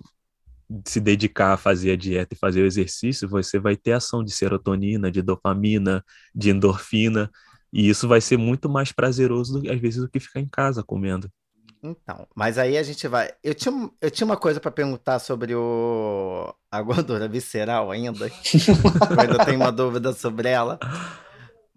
[0.85, 4.33] se dedicar a fazer a dieta e fazer o exercício, você vai ter ação de
[4.33, 7.31] serotonina, de dopamina, de endorfina,
[7.73, 11.31] e isso vai ser muito mais prazeroso, às vezes, do que ficar em casa comendo.
[11.83, 13.31] Então, mas aí a gente vai.
[13.43, 18.27] Eu tinha, eu tinha uma coisa para perguntar sobre o a gordura visceral ainda.
[19.11, 20.79] eu ainda tenho uma dúvida sobre ela.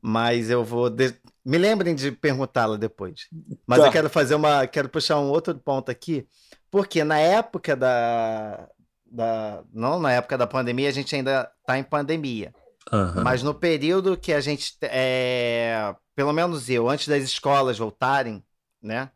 [0.02, 0.90] Mas eu vou.
[0.90, 1.14] De...
[1.46, 3.28] Me lembrem de perguntá-la depois.
[3.68, 3.88] Mas tá.
[3.88, 4.66] eu quero fazer uma.
[4.66, 6.28] Quero puxar um outro ponto aqui.
[6.72, 8.68] Porque na época da.
[9.06, 9.64] da...
[9.72, 12.54] Não na época da pandemia, a gente ainda está em pandemia.
[12.92, 13.24] Uhum.
[13.24, 14.76] Mas no período que a gente.
[14.82, 15.94] É...
[16.16, 18.44] Pelo menos eu, antes das escolas voltarem,
[18.82, 19.10] né?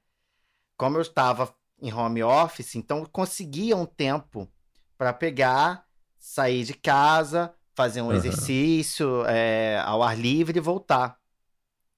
[0.77, 4.49] Como eu estava em home office, então eu conseguia um tempo
[4.97, 5.85] para pegar,
[6.17, 8.13] sair de casa, fazer um uhum.
[8.13, 11.17] exercício é, ao ar livre e voltar.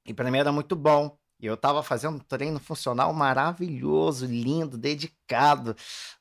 [0.05, 1.17] E para mim era muito bom.
[1.39, 5.75] E eu estava fazendo um treino funcional maravilhoso, lindo, dedicado,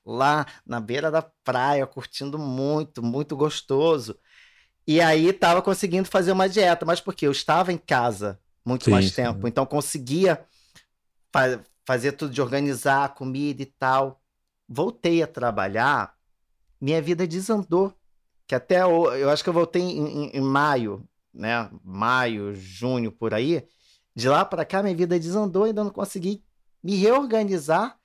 [0.04, 4.18] lá na beira da praia, curtindo muito, muito gostoso.
[4.86, 8.90] E aí estava conseguindo fazer uma dieta, mas porque eu estava em casa muito sim,
[8.90, 9.48] mais tempo, sim.
[9.48, 10.44] então conseguia
[11.86, 14.20] fazer tudo de organizar a comida e tal.
[14.68, 16.14] Voltei a trabalhar,
[16.80, 17.94] minha vida desandou.
[18.46, 21.70] Que até eu, eu acho que eu voltei em, em, em maio, né?
[21.82, 23.66] Maio, junho, por aí.
[24.14, 26.44] De lá para cá, minha vida desandou, ainda não consegui
[26.82, 27.98] me reorganizar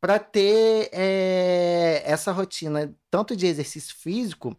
[0.00, 4.56] para ter é, essa rotina, tanto de exercício físico,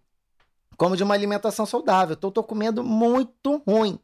[0.78, 2.16] como de uma alimentação saudável.
[2.18, 4.00] Então, eu tô comendo muito ruim.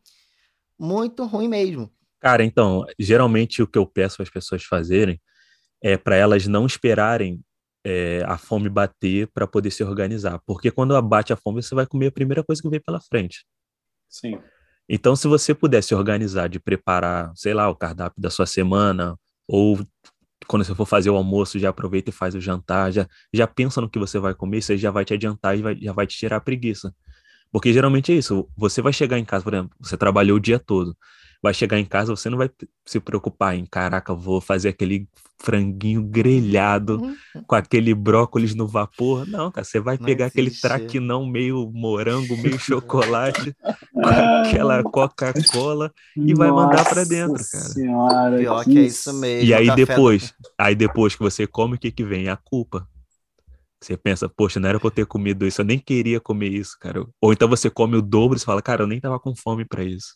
[0.77, 1.89] Muito ruim mesmo.
[2.25, 5.21] Cara, então, geralmente o que eu peço as pessoas fazerem
[5.79, 7.39] é para elas não esperarem
[7.85, 10.41] é, a fome bater para poder se organizar.
[10.43, 13.45] Porque quando bate a fome, você vai comer a primeira coisa que vem pela frente.
[14.09, 14.39] Sim.
[14.89, 19.15] Então, se você pudesse organizar de preparar, sei lá, o cardápio da sua semana,
[19.47, 19.77] ou
[20.47, 23.79] quando você for fazer o almoço, já aproveita e faz o jantar, já, já pensa
[23.79, 26.07] no que você vai comer, isso aí já vai te adiantar e vai, já vai
[26.07, 26.91] te tirar a preguiça.
[27.51, 30.57] Porque geralmente é isso, você vai chegar em casa, por exemplo, você trabalhou o dia
[30.57, 30.97] todo,
[31.45, 32.49] vai chegar em casa, você não vai
[32.83, 37.15] se preocupar em, caraca, vou fazer aquele franguinho grelhado uhum.
[37.45, 39.27] com aquele brócolis no vapor.
[39.27, 40.39] Não, cara, você vai não pegar existe.
[40.39, 43.55] aquele traquinão meio morango, meio chocolate,
[43.93, 47.65] com aquela Coca-Cola e vai mandar para dentro, cara.
[47.65, 49.47] Senhora, Pior que, que é isso mesmo.
[49.47, 52.27] E aí depois, aí depois que você come, o que que vem?
[52.27, 52.87] A culpa.
[53.79, 56.75] Você pensa, poxa, não era pra eu ter comido isso, eu nem queria comer isso,
[56.79, 57.05] cara.
[57.21, 59.83] Ou então você come o dobro e fala, cara, eu nem tava com fome para
[59.83, 60.15] isso.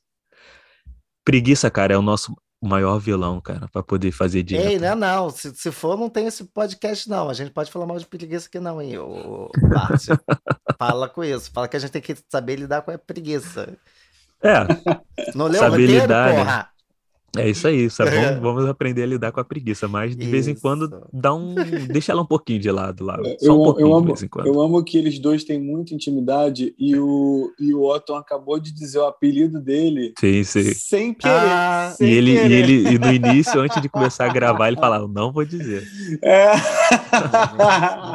[1.30, 4.68] Preguiça, cara, é o nosso maior vilão, cara, para poder fazer dieta.
[4.68, 5.30] Ei, não, não.
[5.30, 7.30] Se, se for, não tem esse podcast, não.
[7.30, 10.20] A gente pode falar mal de preguiça aqui, não, hein, ô, Márcio.
[10.80, 11.52] Fala com isso.
[11.52, 13.78] Fala que a gente tem que saber lidar com a preguiça.
[14.42, 14.66] É.
[15.36, 16.38] Não leu o roteiro, lidar, né?
[16.40, 16.70] porra?
[17.38, 20.24] É isso aí, isso é bom, vamos aprender a lidar com a preguiça, mas de
[20.24, 20.32] isso.
[20.32, 21.56] vez em quando dá um,
[21.88, 24.24] deixa ela um pouquinho de lado lá, só eu, um pouquinho eu amo, de vez
[24.24, 24.48] em quando.
[24.48, 28.72] Eu amo que eles dois têm muita intimidade e o, e o Otton acabou de
[28.74, 30.74] dizer o apelido dele sim, sim.
[30.74, 31.34] sem querer.
[31.34, 32.50] Ah, sem e, ele, querer.
[32.50, 35.88] e ele e no início, antes de começar a gravar, ele falava, não vou dizer.
[36.24, 36.52] É.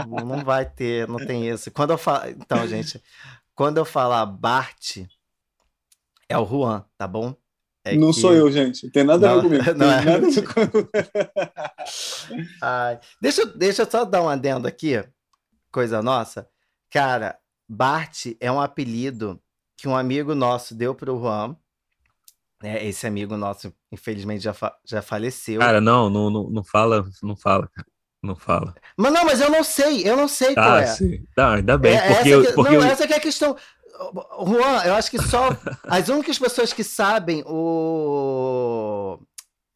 [0.09, 1.71] Não, não vai ter, não tem isso.
[1.71, 3.01] Quando eu falo, então, gente,
[3.55, 4.99] quando eu falar Bart,
[6.29, 7.35] é o Juan, tá bom?
[7.85, 8.21] É não que...
[8.21, 8.91] sou eu, gente.
[8.91, 9.79] Tem nada não, a ver comigo.
[9.79, 10.05] Não é.
[10.05, 10.27] nada
[12.63, 15.05] Ai, deixa, deixa eu só dar um adendo aqui.
[15.71, 16.49] Coisa nossa.
[16.91, 19.41] Cara, Bart é um apelido
[19.77, 21.57] que um amigo nosso deu pro Juan.
[22.63, 25.61] É, esse amigo nosso, infelizmente, já, fa já faleceu.
[25.61, 27.69] Cara, não, não, não, não fala, não fala,
[28.23, 28.75] Não fala.
[28.97, 30.87] Mas não, mas eu não sei, eu não sei qual ah, é.
[30.87, 31.27] Sim.
[31.37, 32.91] Não, ainda bem, é, porque, essa eu, que, porque não, eu...
[32.91, 33.55] essa que é a questão.
[34.47, 35.49] Juan, eu acho que só
[35.85, 39.19] as únicas pessoas que sabem o.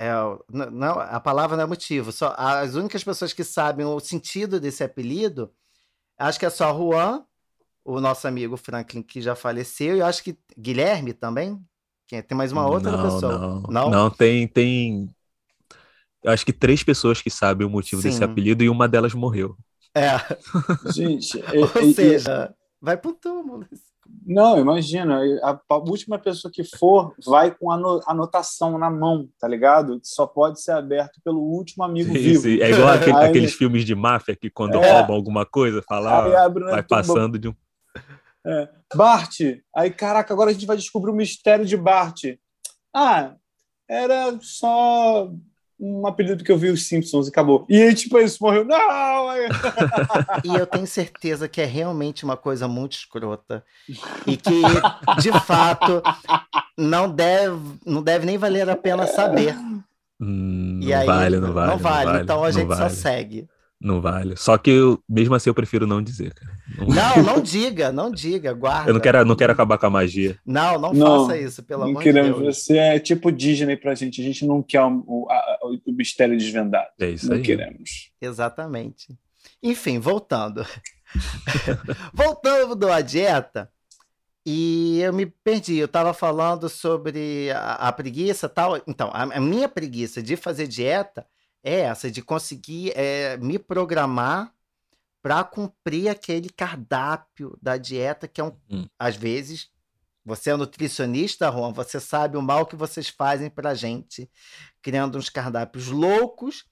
[0.00, 0.10] É,
[0.48, 4.84] não, a palavra não é motivo, só as únicas pessoas que sabem o sentido desse
[4.84, 5.50] apelido,
[6.16, 7.24] acho que é só Juan,
[7.84, 11.60] o nosso amigo Franklin, que já faleceu, e eu acho que Guilherme também.
[12.06, 13.38] Tem mais uma outra não, pessoa.
[13.38, 15.10] Não, não, não tem, tem.
[16.24, 18.08] Acho que três pessoas que sabem o motivo Sim.
[18.08, 19.56] desse apelido e uma delas morreu.
[19.94, 20.16] É.
[20.90, 23.66] Gente, ou seja, vai pro túmulo.
[24.26, 29.48] Não, imagina, a, a, última pessoa que for vai com a anotação na mão, tá
[29.48, 29.98] ligado?
[30.02, 32.42] Só pode ser aberto pelo último amigo sim, vivo.
[32.42, 32.60] Sim.
[32.60, 36.48] É igual aquele, aí, aqueles filmes de máfia que quando é, roubam alguma coisa, fala,
[36.48, 37.54] vai passando de um.
[38.46, 38.68] É.
[38.94, 39.40] Bart,
[39.74, 42.24] aí caraca, agora a gente vai descobrir o mistério de Bart.
[42.94, 43.34] Ah,
[43.88, 45.30] era só
[45.80, 47.64] um apelido que eu vi os Simpsons e acabou.
[47.68, 48.64] E aí, tipo, isso morreu.
[48.64, 49.28] Não!
[50.44, 53.64] e eu tenho certeza que é realmente uma coisa muito escrota.
[54.26, 54.62] E que,
[55.20, 56.02] de fato,
[56.76, 59.54] não deve, não deve nem valer a pena saber.
[60.20, 62.04] Hum, e não, aí, vale, não, vale, não vale.
[62.04, 62.22] Não vale.
[62.24, 62.80] Então a gente vale.
[62.80, 63.48] só segue.
[63.80, 64.36] Não vale.
[64.36, 66.52] Só que eu, mesmo assim eu prefiro não dizer, cara.
[66.78, 68.90] Não, não, não diga, não diga, guarda.
[68.90, 70.36] Eu não quero, não quero acabar com a magia.
[70.44, 72.56] Não, não, não faça isso, pelo amor de Deus.
[72.56, 74.20] Você é tipo Disney pra gente.
[74.20, 76.88] A gente não quer o, o, a, o mistério desvendado.
[76.98, 77.42] É isso não aí.
[77.42, 78.10] queremos.
[78.20, 79.16] Exatamente.
[79.62, 80.66] Enfim, voltando.
[82.12, 83.70] voltando da dieta.
[84.44, 88.76] E eu me perdi, eu estava falando sobre a, a preguiça tal.
[88.88, 91.24] Então, a, a minha preguiça de fazer dieta
[91.62, 94.52] é essa, de conseguir é, me programar
[95.22, 98.86] para cumprir aquele cardápio da dieta que é um, hum.
[98.98, 99.70] às vezes
[100.24, 104.30] você é nutricionista, Juan, você sabe o mal que vocês fazem para gente,
[104.82, 106.66] criando uns cardápios loucos,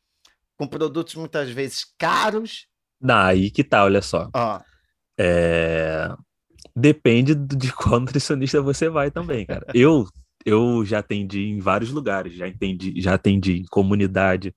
[0.59, 2.67] com produtos muitas vezes caros.
[3.01, 4.29] Daí que tá, olha só.
[4.35, 4.61] Ó.
[5.19, 6.15] É...
[6.75, 9.67] Depende de qual nutricionista você vai também, cara.
[9.73, 10.07] Eu
[10.47, 14.55] eu já atendi em vários lugares, já entendi, já atendi em comunidade,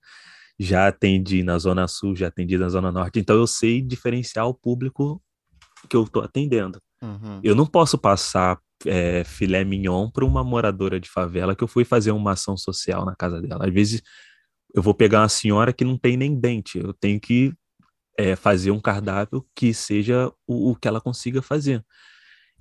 [0.59, 4.53] já atendi na Zona Sul, já atendi na Zona Norte, então eu sei diferenciar o
[4.53, 5.19] público
[5.89, 6.79] que eu estou atendendo.
[7.01, 7.39] Uhum.
[7.43, 11.83] Eu não posso passar é, filé mignon para uma moradora de favela que eu fui
[11.83, 13.65] fazer uma ação social na casa dela.
[13.65, 14.03] Às vezes
[14.75, 17.51] eu vou pegar uma senhora que não tem nem dente, eu tenho que
[18.15, 21.83] é, fazer um cardápio que seja o, o que ela consiga fazer.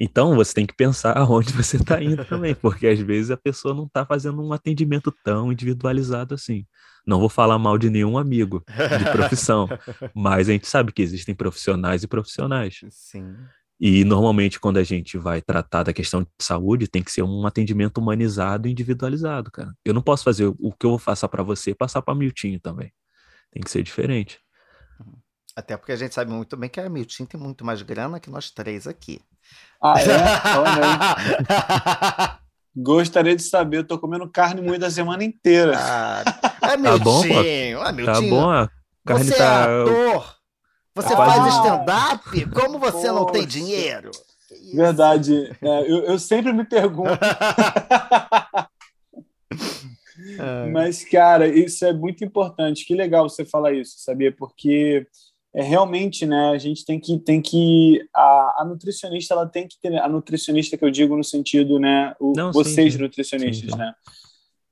[0.01, 3.75] Então você tem que pensar aonde você está indo também, porque às vezes a pessoa
[3.75, 6.67] não está fazendo um atendimento tão individualizado assim.
[7.07, 8.63] Não vou falar mal de nenhum amigo
[8.99, 9.67] de profissão,
[10.15, 12.81] mas a gente sabe que existem profissionais e profissionais.
[12.91, 13.35] Sim.
[13.81, 17.47] E normalmente quando a gente vai tratar da questão de saúde, tem que ser um
[17.47, 19.73] atendimento humanizado e individualizado, cara.
[19.85, 22.93] Eu não posso fazer o que eu vou passar para você, passar para Miltinho também.
[23.51, 24.39] Tem que ser diferente.
[25.59, 28.31] Até porque a gente sabe muito bem que a Miltinho tem muito mais grana que
[28.31, 29.21] nós três aqui.
[29.83, 30.07] Ah, é?
[32.81, 35.77] Gostaria de saber, eu tô comendo carne moída a semana inteira.
[35.77, 36.23] Ah,
[36.63, 38.71] é Miltinho, tá bom, é Tá bom, a
[39.05, 39.45] carne você tá...
[39.45, 40.37] é ator,
[40.95, 43.13] você ah, faz stand-up, como você poxa.
[43.13, 44.13] não tem dinheiro?
[44.73, 47.19] Verdade, é, eu, eu sempre me pergunto.
[50.73, 52.85] Mas, cara, isso é muito importante.
[52.85, 54.31] Que legal você falar isso, sabia?
[54.31, 55.05] Porque
[55.55, 59.79] é realmente, né, a gente tem que tem que a, a, nutricionista ela tem que
[59.81, 63.77] ter a nutricionista que eu digo no sentido, né, o, Não, vocês sim, nutricionistas, sim,
[63.77, 63.79] sim.
[63.79, 63.95] né,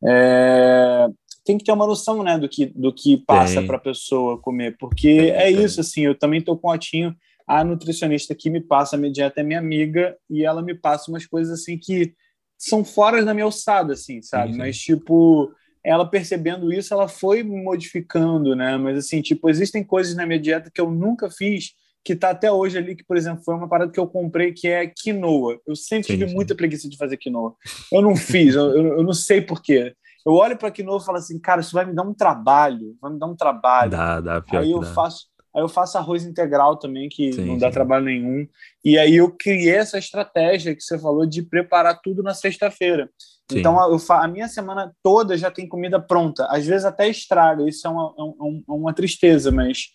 [0.06, 1.08] é,
[1.44, 4.76] tem que ter uma noção, né, do que do que passa para a pessoa comer,
[4.78, 8.96] porque é isso assim, eu também tô com o Otinho, a nutricionista que me passa
[8.96, 12.12] a minha dieta é minha amiga e ela me passa umas coisas assim que
[12.58, 14.56] são fora da minha alçada, assim, sabe?
[14.56, 15.52] Mas tipo
[15.86, 18.76] ela percebendo isso, ela foi modificando, né?
[18.76, 22.50] Mas assim, tipo, existem coisas na minha dieta que eu nunca fiz, que tá até
[22.50, 25.60] hoje ali, que, por exemplo, foi uma parada que eu comprei que é quinoa.
[25.64, 26.34] Eu sempre sim, tive sim.
[26.34, 27.54] muita preguiça de fazer quinoa.
[27.92, 29.94] Eu não fiz, eu, eu, não sei porquê.
[30.26, 33.12] eu olho para aquilo e falo assim, cara, isso vai me dar um trabalho, vai
[33.12, 33.92] me dar um trabalho.
[33.92, 34.92] Dá, dá, pior Aí eu dá.
[34.92, 38.44] faço, aí eu faço arroz integral também, que sim, não dá trabalho nenhum.
[38.84, 43.08] E aí eu criei essa estratégia que você falou de preparar tudo na sexta-feira.
[43.52, 46.46] Então eu, a minha semana toda já tem comida pronta.
[46.46, 49.86] Às vezes até estraga, isso é uma, é um, é uma tristeza, mas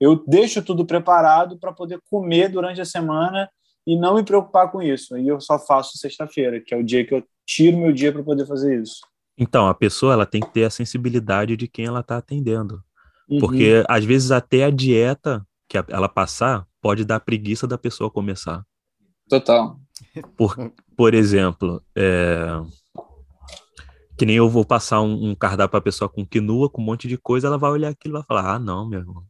[0.00, 3.48] eu deixo tudo preparado para poder comer durante a semana
[3.86, 5.14] e não me preocupar com isso.
[5.14, 8.22] Aí eu só faço sexta-feira, que é o dia que eu tiro meu dia para
[8.22, 9.00] poder fazer isso.
[9.36, 12.82] Então, a pessoa ela tem que ter a sensibilidade de quem ela está atendendo.
[13.28, 13.40] Uhum.
[13.40, 18.64] Porque às vezes até a dieta que ela passar pode dar preguiça da pessoa começar.
[19.28, 19.78] Total.
[20.36, 22.60] Por, por exemplo, é...
[24.16, 26.84] que nem eu vou passar um, um cardápio para a pessoa com quinua, com um
[26.84, 29.24] monte de coisa, ela vai olhar aquilo e vai falar: ah, não, meu irmão,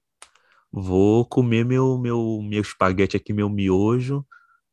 [0.70, 4.25] vou comer meu, meu, meu espaguete aqui, meu miojo,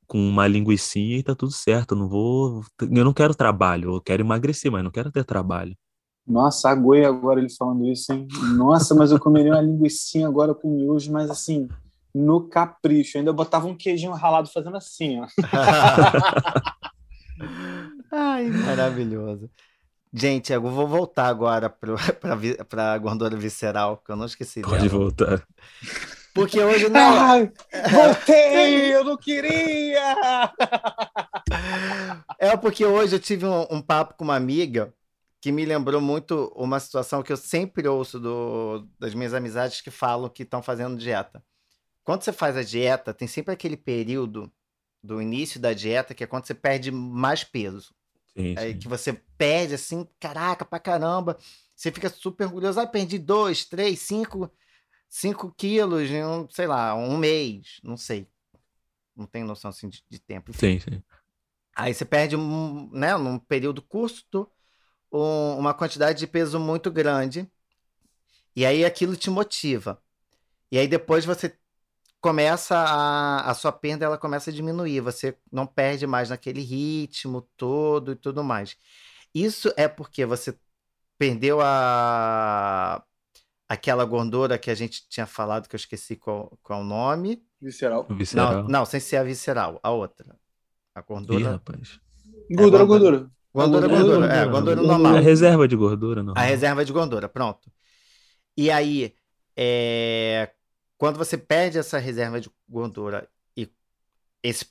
[0.07, 1.93] com uma linguiçinha e tá tudo certo.
[1.93, 2.61] Eu não vou.
[2.81, 5.75] Eu não quero trabalho, eu quero emagrecer, mas não quero ter trabalho.
[6.27, 8.27] Nossa, aguei agora ele falando isso, hein?
[8.55, 11.67] Nossa, mas eu comeria uma linguiçinha agora com miojo, mas assim,
[12.13, 13.17] no capricho.
[13.17, 15.27] ainda botava um queijinho ralado fazendo assim, ó.
[18.11, 19.49] Ai, maravilhoso.
[20.13, 21.95] Gente, eu vou voltar agora para
[22.93, 24.89] a gordura visceral, que eu não esqueci Pode dela.
[24.89, 25.47] voltar.
[26.33, 26.99] Porque hoje não.
[26.99, 27.51] Ai,
[27.89, 28.91] voltei!
[28.95, 30.15] eu não queria!
[32.37, 34.93] É porque hoje eu tive um, um, papo com uma amiga
[35.39, 39.91] que me lembrou muito uma situação que eu sempre ouço do, das minhas amizades que
[39.91, 41.43] falam que estão fazendo dieta.
[42.03, 44.51] Quando você faz a dieta, tem sempre aquele período
[45.03, 47.93] do início da dieta que é quando você perde mais peso.
[48.37, 48.79] Sim, sim.
[48.79, 51.37] que você perde assim, caraca, pra caramba.
[51.75, 52.79] Você fica super orgulhoso.
[52.79, 54.51] Ah, perdi dois, três, cinco
[55.11, 58.29] 5 quilos em um, sei lá, um mês, não sei.
[59.13, 60.53] Não tenho noção assim de, de tempo.
[60.53, 61.03] Sim, sim.
[61.75, 64.49] Aí você perde, um, né, num período curto,
[65.11, 67.45] um, uma quantidade de peso muito grande.
[68.55, 70.01] E aí aquilo te motiva.
[70.71, 71.57] E aí depois você
[72.21, 77.41] começa a, a sua perda ela começa a diminuir, você não perde mais naquele ritmo
[77.57, 78.77] todo e tudo mais.
[79.33, 80.55] Isso é porque você
[81.17, 83.03] perdeu a
[83.67, 87.41] aquela gordura que a gente tinha falado, que eu esqueci qual, qual é o nome.
[87.61, 88.05] Visceral.
[88.09, 88.63] visceral.
[88.63, 90.35] Não, não, sem ser a visceral, a outra.
[90.93, 91.39] A gordura.
[91.39, 91.99] Ih, rapaz.
[92.51, 93.31] Gordura, é, gordura.
[93.53, 94.33] Gordura, gordura.
[94.33, 95.15] É, gordura normal.
[95.15, 96.33] A reserva de gordura, não.
[96.35, 97.71] A reserva de gordura, pronto.
[98.57, 99.13] E aí,
[99.55, 100.51] é...
[101.01, 103.67] quando você perde essa reserva de gordura e
[104.43, 104.67] esse,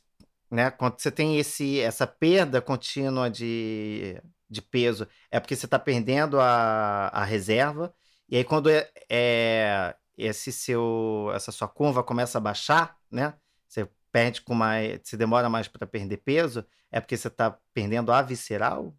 [0.50, 5.78] né, quando você tem esse, essa perda contínua de, de peso, é porque você está
[5.78, 7.92] perdendo a, a reserva
[8.30, 13.34] e aí, quando é, é, esse seu, essa sua curva começa a baixar, né?
[13.66, 15.00] Você perde com mais.
[15.02, 18.94] Você demora mais para perder peso, é porque você está perdendo a visceral?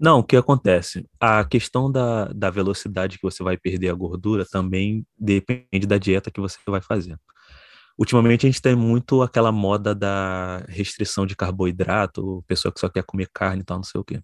[0.00, 1.06] Não, o que acontece?
[1.20, 6.30] A questão da, da velocidade que você vai perder a gordura também depende da dieta
[6.30, 7.18] que você vai fazer.
[7.98, 13.04] Ultimamente a gente tem muito aquela moda da restrição de carboidrato, pessoa que só quer
[13.04, 14.22] comer carne e tal, não sei o quê.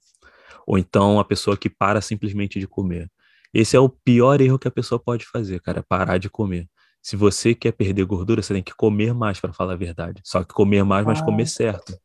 [0.66, 3.10] Ou então a pessoa que para simplesmente de comer.
[3.52, 6.66] Esse é o pior erro que a pessoa pode fazer, cara, parar de comer.
[7.02, 10.22] Se você quer perder gordura, você tem que comer mais, para falar a verdade.
[10.24, 11.96] Só que comer mais, mas comer certo.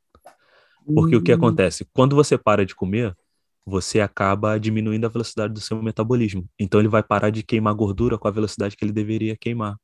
[0.93, 1.87] Porque o que acontece?
[1.93, 3.15] Quando você para de comer,
[3.65, 6.47] você acaba diminuindo a velocidade do seu metabolismo.
[6.59, 9.75] Então ele vai parar de queimar gordura com a velocidade que ele deveria queimar.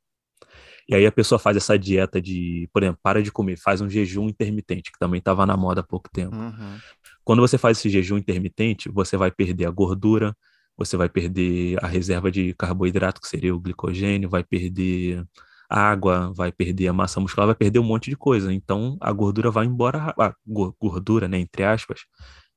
[0.89, 3.89] E aí a pessoa faz essa dieta de, por exemplo, para de comer, faz um
[3.89, 6.35] jejum intermitente, que também estava na moda há pouco tempo.
[6.35, 6.77] Uhum.
[7.25, 10.33] Quando você faz esse jejum intermitente, você vai perder a gordura,
[10.77, 15.25] você vai perder a reserva de carboidrato, que seria o glicogênio, vai perder
[15.69, 18.53] água, vai perder a massa muscular, vai perder um monte de coisa.
[18.53, 20.33] Então a gordura vai embora, a
[20.79, 22.01] gordura, né, entre aspas,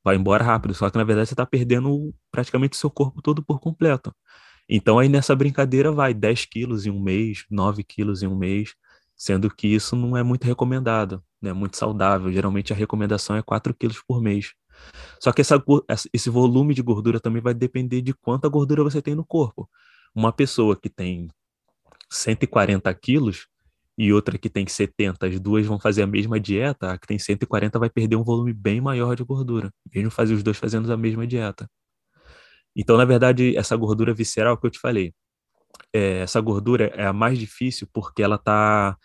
[0.04, 0.74] vai embora rápido.
[0.74, 4.14] Só que na verdade você está perdendo praticamente o seu corpo todo por completo.
[4.68, 8.74] Então aí nessa brincadeira vai 10 quilos em um mês, 9 quilos em um mês,
[9.16, 11.52] sendo que isso não é muito recomendado, né?
[11.52, 12.32] Muito saudável.
[12.32, 14.54] Geralmente a recomendação é 4 quilos por mês.
[15.20, 15.62] Só que essa,
[16.12, 19.68] esse volume de gordura também vai depender de quanta gordura você tem no corpo.
[20.14, 21.28] Uma pessoa que tem
[22.10, 23.46] 140 quilos
[24.00, 27.18] e outra que tem 70, as duas vão fazer a mesma dieta, a que tem
[27.18, 30.96] 140 vai perder um volume bem maior de gordura, mesmo fazer os dois fazendo a
[30.96, 31.70] mesma dieta.
[32.74, 35.12] Então, na verdade, essa gordura visceral que eu te falei,
[35.92, 38.96] é, essa gordura é a mais difícil porque ela está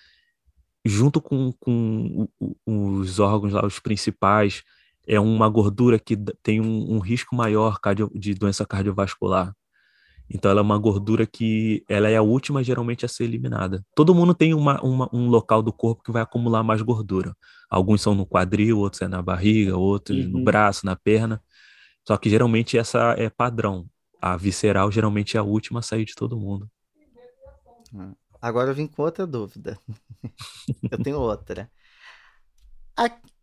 [0.85, 2.25] junto com, com
[2.65, 4.63] os órgãos lá, os principais,
[5.05, 7.79] é uma gordura que tem um, um risco maior
[8.13, 9.53] de doença cardiovascular.
[10.29, 13.85] Então ela é uma gordura que ela é a última geralmente a ser eliminada.
[13.95, 17.35] Todo mundo tem uma, uma, um local do corpo que vai acumular mais gordura.
[17.69, 20.31] Alguns são no quadril, outros é na barriga, outros uhum.
[20.31, 21.41] no braço, na perna.
[22.07, 23.85] Só que geralmente essa é padrão.
[24.21, 26.69] A visceral geralmente é a última a sair de todo mundo.
[28.41, 29.79] Agora eu vim com outra dúvida.
[30.91, 31.69] eu tenho outra.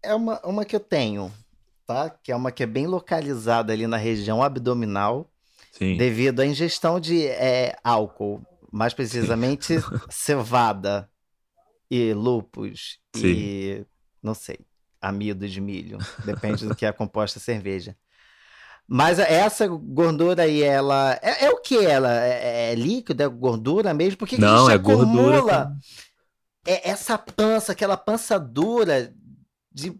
[0.03, 1.33] é uma, uma que eu tenho,
[1.87, 2.11] tá?
[2.11, 5.32] Que é uma que é bem localizada ali na região abdominal,
[5.73, 5.97] Sim.
[5.97, 9.75] devido à ingestão de é, álcool, mais precisamente
[10.09, 11.11] cevada
[11.91, 13.27] e lúpus Sim.
[13.27, 13.87] e
[14.23, 14.59] não sei,
[15.01, 17.97] amido de milho, depende do que é composta a cerveja.
[18.87, 21.19] Mas essa gordura aí, ela.
[21.23, 22.13] É, é o que ela?
[22.13, 23.23] É, é, líquido?
[23.23, 24.19] É gordura mesmo?
[24.19, 25.73] Porque Não, é gordura.
[26.67, 29.13] É essa pança, aquela pança dura
[29.73, 29.99] de,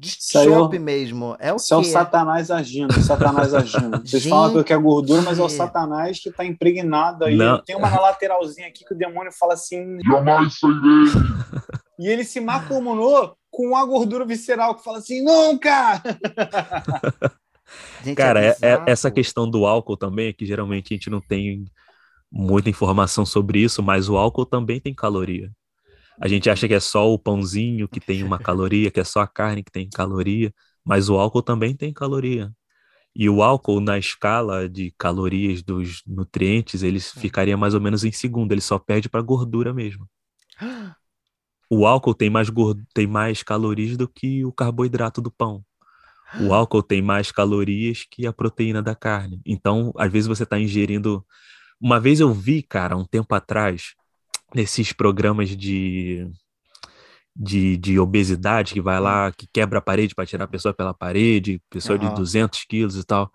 [0.00, 1.36] de chope mesmo.
[1.38, 1.74] É o Isso quê?
[1.74, 4.00] é o Satanás agindo, o Satanás agindo.
[4.00, 4.30] Vocês Gente...
[4.30, 7.36] falam que é gordura, mas é o Satanás que está impregnado aí.
[7.36, 7.62] Não.
[7.62, 11.70] Tem uma na lateralzinha aqui que o demônio fala assim: jamais sairei.
[11.98, 16.02] E ele se macumonou com a gordura visceral que fala assim: nunca!
[18.02, 21.20] Gente, Cara, é é, essa questão do álcool também, é que geralmente a gente não
[21.20, 21.66] tem
[22.32, 25.52] muita informação sobre isso, mas o álcool também tem caloria.
[26.20, 29.20] A gente acha que é só o pãozinho que tem uma caloria, que é só
[29.20, 30.52] a carne que tem caloria,
[30.84, 32.52] mas o álcool também tem caloria.
[33.14, 37.20] E o álcool, na escala de calorias dos nutrientes, ele hum.
[37.20, 40.08] ficaria mais ou menos em segundo, ele só perde para gordura mesmo.
[41.72, 42.48] O álcool tem mais,
[42.92, 45.64] tem mais calorias do que o carboidrato do pão.
[46.40, 49.40] O álcool tem mais calorias que a proteína da carne.
[49.46, 51.24] Então, às vezes você está ingerindo.
[51.80, 53.94] Uma vez eu vi, cara, um tempo atrás,
[54.54, 56.30] nesses programas de,
[57.34, 60.94] de, de obesidade, que vai lá, que quebra a parede para tirar a pessoa pela
[60.94, 62.08] parede, pessoa uhum.
[62.08, 63.30] de 200 quilos e tal.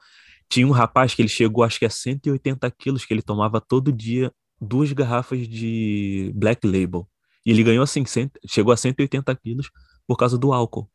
[0.50, 3.92] Tinha um rapaz que ele chegou, acho que a 180 quilos, que ele tomava todo
[3.92, 7.08] dia duas garrafas de Black Label.
[7.46, 8.04] E ele ganhou assim,
[8.48, 9.70] chegou a 180 quilos
[10.08, 10.90] por causa do álcool.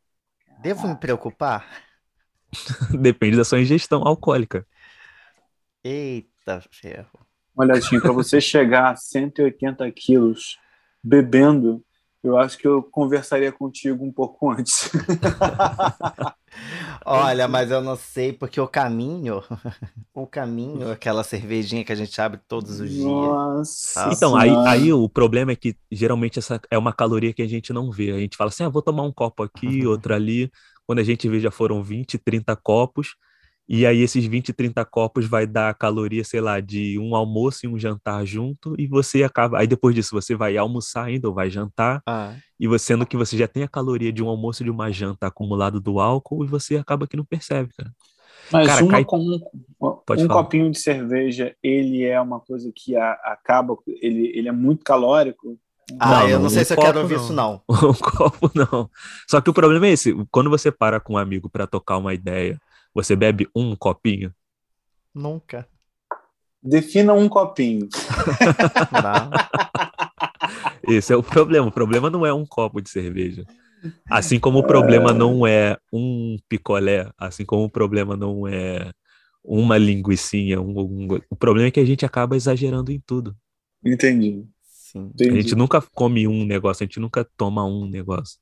[0.61, 1.65] Devo me preocupar?
[2.99, 4.65] Depende da sua ingestão alcoólica.
[5.83, 7.19] Eita ferro.
[7.55, 10.57] Olha, Tim, para você chegar a 180 quilos
[11.03, 11.83] bebendo,
[12.23, 14.91] eu acho que eu conversaria contigo um pouco antes.
[17.03, 19.41] Olha, mas eu não sei, porque o caminho,
[20.13, 23.03] o caminho, aquela cervejinha que a gente abre todos os dias.
[23.03, 24.11] Nossa.
[24.13, 27.73] Então, aí, aí o problema é que geralmente essa é uma caloria que a gente
[27.73, 28.11] não vê.
[28.11, 30.51] A gente fala assim, ah, vou tomar um copo aqui, outro ali.
[30.85, 33.15] Quando a gente vê, já foram 20, 30 copos.
[33.73, 37.69] E aí esses 20, 30 copos vai dar caloria, sei lá, de um almoço e
[37.69, 39.59] um jantar junto, e você acaba.
[39.59, 42.35] Aí depois disso você vai almoçar ainda, ou vai jantar, ah.
[42.59, 44.91] e você, sendo que você já tem a caloria de um almoço e de uma
[44.91, 47.93] janta acumulado do álcool, e você acaba que não percebe, cara.
[48.51, 49.05] Mas cara, uma cai...
[49.05, 49.39] com um,
[49.79, 54.83] um copinho de cerveja, ele é uma coisa que a, acaba, ele, ele é muito
[54.83, 55.57] calórico.
[55.97, 57.23] Ah, não, eu não, sei um se eu quero ouvir não.
[57.23, 57.61] isso, não.
[57.71, 58.89] Um copo, não.
[59.29, 62.13] Só que o problema é esse: quando você para com um amigo para tocar uma
[62.13, 62.59] ideia,
[62.93, 64.33] você bebe um copinho?
[65.13, 65.67] Nunca.
[66.61, 67.89] Defina um copinho.
[70.87, 71.67] Esse é o problema.
[71.67, 73.45] O problema não é um copo de cerveja.
[74.09, 78.91] Assim como o problema não é um picolé, assim como o problema não é
[79.43, 83.35] uma linguiçinha, um, um, o problema é que a gente acaba exagerando em tudo.
[83.83, 84.45] Entendi.
[84.63, 85.11] Sim.
[85.19, 88.39] A gente nunca come um negócio, a gente nunca toma um negócio.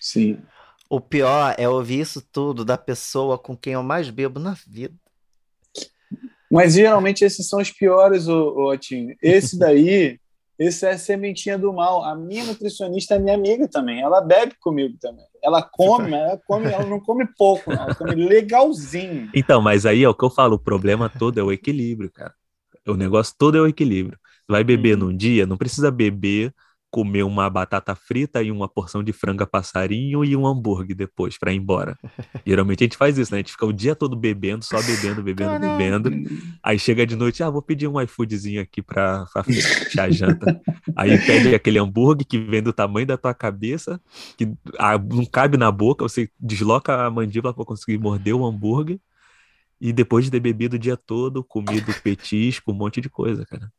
[0.00, 0.38] Sim.
[0.90, 4.94] O pior é ouvir isso tudo da pessoa com quem eu mais bebo na vida.
[6.50, 9.14] Mas geralmente esses são os piores, Otinho.
[9.22, 10.18] Esse daí,
[10.58, 12.04] esse é a sementinha do mal.
[12.04, 14.02] A minha nutricionista é minha amiga também.
[14.02, 15.24] Ela bebe comigo também.
[15.40, 17.84] Ela come, ela come, ela não come pouco, não.
[17.84, 19.30] ela come legalzinho.
[19.32, 22.34] Então, mas aí é o que eu falo, o problema todo é o equilíbrio, cara.
[22.84, 24.18] O negócio todo é o equilíbrio.
[24.48, 25.06] Vai beber uhum.
[25.06, 26.52] num dia, não precisa beber,
[26.90, 31.52] comer uma batata frita e uma porção de franga passarinho e um hambúrguer depois para
[31.52, 31.96] ir embora.
[32.44, 33.38] Geralmente a gente faz isso, né?
[33.38, 35.76] A gente fica o dia todo bebendo, só bebendo, bebendo, Caramba.
[35.76, 36.10] bebendo.
[36.62, 40.60] Aí chega de noite, ah, vou pedir um iFoodzinho aqui para fechar a janta.
[40.96, 44.00] Aí pede aquele hambúrguer que vem do tamanho da tua cabeça,
[44.36, 44.46] que
[45.08, 48.98] não cabe na boca, você desloca a mandíbula para conseguir morder o hambúrguer.
[49.80, 53.72] E depois de ter bebido o dia todo, comido petisco, um monte de coisa, cara.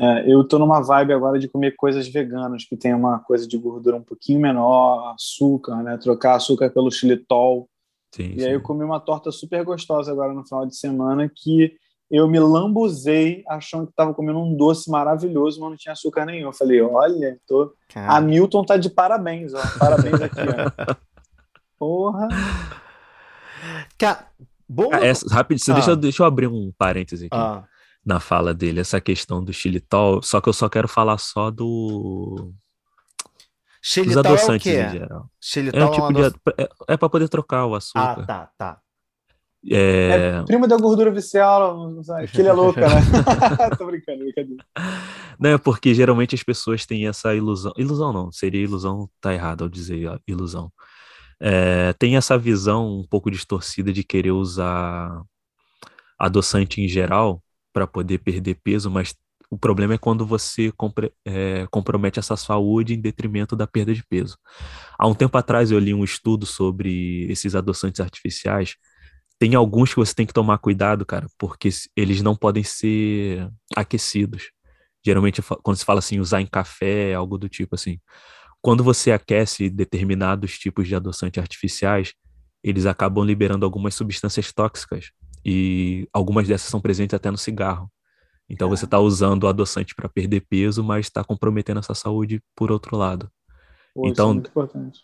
[0.00, 3.58] É, eu tô numa vibe agora de comer coisas veganas, que tem uma coisa de
[3.58, 5.98] gordura um pouquinho menor, açúcar, né?
[5.98, 7.68] Trocar açúcar pelo xilitol.
[8.14, 8.46] Sim, e sim.
[8.46, 11.74] aí eu comi uma torta super gostosa agora no final de semana que
[12.10, 16.48] eu me lambuzei achando que estava comendo um doce maravilhoso, mas não tinha açúcar nenhum.
[16.48, 17.74] Eu falei, olha, tô...
[17.94, 19.62] a Milton tá de parabéns, ó.
[19.78, 20.94] Parabéns aqui, ó.
[21.78, 22.28] Porra.
[23.98, 24.26] Cara,
[24.68, 24.90] bom...
[24.92, 25.72] Ah, essa, rápido, ah.
[25.72, 27.36] deixa, deixa eu abrir um parêntese aqui.
[27.36, 27.64] Ah
[28.04, 32.52] na fala dele, essa questão do xilitol, só que eu só quero falar só do
[33.80, 35.30] xilitol dos adoçantes é em geral.
[35.40, 36.26] Xilitol é um tipo de
[36.58, 38.20] é, é para poder trocar o açúcar.
[38.20, 38.80] Ah, tá, tá.
[39.70, 40.40] É...
[40.40, 41.88] é primo da gordura vicial,
[42.20, 42.96] aquele é louca, né?
[43.78, 44.64] Tô brincando, brincadeira.
[45.38, 47.72] Não, é porque geralmente as pessoas têm essa ilusão.
[47.76, 50.72] Ilusão não, seria ilusão, tá errado ao dizer ilusão.
[51.40, 55.22] É, tem essa visão um pouco distorcida de querer usar
[56.18, 57.42] adoçante em geral
[57.72, 59.14] para poder perder peso, mas
[59.52, 64.02] o problema é quando você compre, é, compromete essa saúde em detrimento da perda de
[64.02, 64.38] peso.
[64.98, 68.76] Há um tempo atrás eu li um estudo sobre esses adoçantes artificiais.
[69.38, 73.46] Tem alguns que você tem que tomar cuidado, cara, porque eles não podem ser
[73.76, 74.50] aquecidos.
[75.04, 77.98] Geralmente, quando se fala assim, usar em café, algo do tipo assim.
[78.62, 82.14] Quando você aquece determinados tipos de adoçantes artificiais,
[82.64, 85.10] eles acabam liberando algumas substâncias tóxicas.
[85.44, 87.90] E algumas dessas são presentes até no cigarro.
[88.48, 92.70] Então você está usando o adoçante para perder peso, mas está comprometendo essa saúde por
[92.70, 93.30] outro lado.
[93.94, 94.42] Pô, então,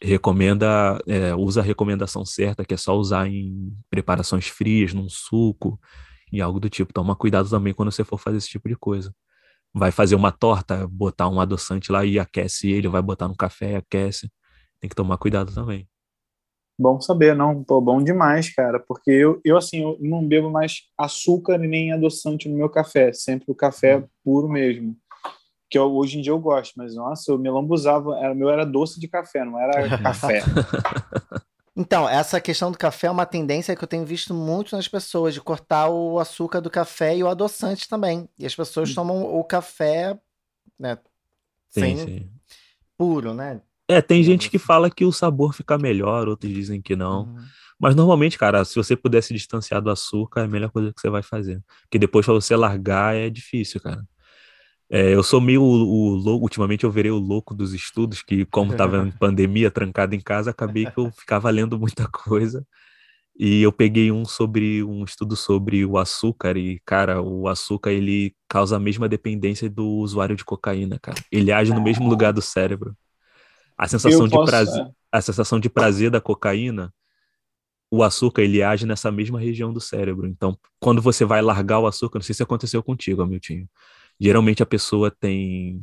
[0.01, 5.09] é recomenda, é, usa a recomendação certa, que é só usar em preparações frias, num
[5.09, 5.79] suco,
[6.33, 6.93] e algo do tipo.
[6.93, 9.15] Toma cuidado também quando você for fazer esse tipo de coisa.
[9.75, 13.73] Vai fazer uma torta, botar um adoçante lá e aquece ele, vai botar no café
[13.73, 14.31] e aquece.
[14.81, 15.87] Tem que tomar cuidado também.
[16.79, 20.83] Bom saber, não, pô, bom demais, cara, porque eu, eu assim, eu não bebo mais
[20.97, 24.05] açúcar nem adoçante no meu café, sempre o café hum.
[24.25, 24.97] puro mesmo,
[25.69, 28.65] que eu, hoje em dia eu gosto, mas nossa, eu me lambuzava, era, meu era
[28.65, 30.41] doce de café, não era café.
[31.77, 35.35] Então, essa questão do café é uma tendência que eu tenho visto muito nas pessoas,
[35.35, 38.29] de cortar o açúcar do café e o adoçante também.
[38.39, 38.95] E as pessoas hum.
[38.95, 40.19] tomam o café,
[40.79, 40.97] né,
[41.69, 42.31] sim, sem sim.
[42.97, 43.61] puro, né?
[43.89, 47.23] É, tem gente que fala que o sabor fica melhor, outros dizem que não.
[47.23, 47.39] Uhum.
[47.81, 51.01] Mas normalmente, cara, se você puder se distanciar do açúcar, é a melhor coisa que
[51.01, 51.63] você vai fazer.
[51.83, 54.05] Porque depois pra você largar é difícil, cara.
[54.91, 58.75] É, eu sou meio o, louco, ultimamente eu verei o louco dos estudos, que como
[58.75, 62.67] tava em pandemia, trancado em casa, acabei que eu ficava lendo muita coisa.
[63.39, 68.35] E eu peguei um sobre um estudo sobre o açúcar e, cara, o açúcar ele
[68.49, 71.23] causa a mesma dependência do usuário de cocaína, cara.
[71.31, 72.97] Ele age no mesmo lugar do cérebro.
[73.79, 74.91] A sensação, de, prazer, é.
[75.13, 76.93] a sensação de prazer da cocaína,
[77.89, 80.27] o açúcar, ele age nessa mesma região do cérebro.
[80.27, 83.67] Então, quando você vai largar o açúcar, não sei se aconteceu contigo, Hamilton.
[84.21, 85.81] Geralmente a pessoa tem.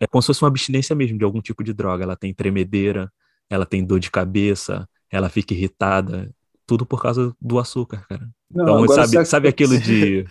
[0.00, 2.04] É como se fosse uma abstinência mesmo de algum tipo de droga.
[2.04, 3.12] Ela tem tremedeira,
[3.50, 6.34] ela tem dor de cabeça, ela fica irritada.
[6.66, 8.26] Tudo por causa do açúcar, cara.
[8.50, 10.24] Não, então, sabe, sabe aquilo de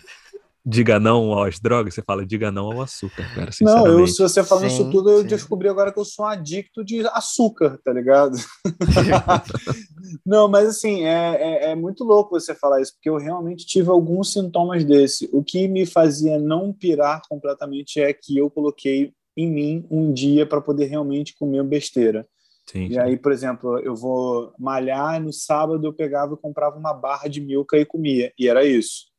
[0.64, 4.42] diga não às drogas, você fala diga não ao açúcar, cara, Não, eu, se você
[4.42, 7.92] falando sim, isso tudo, eu descobri agora que eu sou um adicto de açúcar, tá
[7.92, 8.36] ligado?
[10.24, 13.90] não, mas assim, é, é, é, muito louco você falar isso, porque eu realmente tive
[13.90, 15.28] alguns sintomas desse.
[15.32, 20.46] O que me fazia não pirar completamente é que eu coloquei em mim um dia
[20.46, 22.26] para poder realmente comer besteira.
[22.66, 22.98] Sim, e sim.
[22.98, 27.38] aí, por exemplo, eu vou malhar, no sábado eu pegava e comprava uma barra de
[27.38, 29.12] milka e comia, e era isso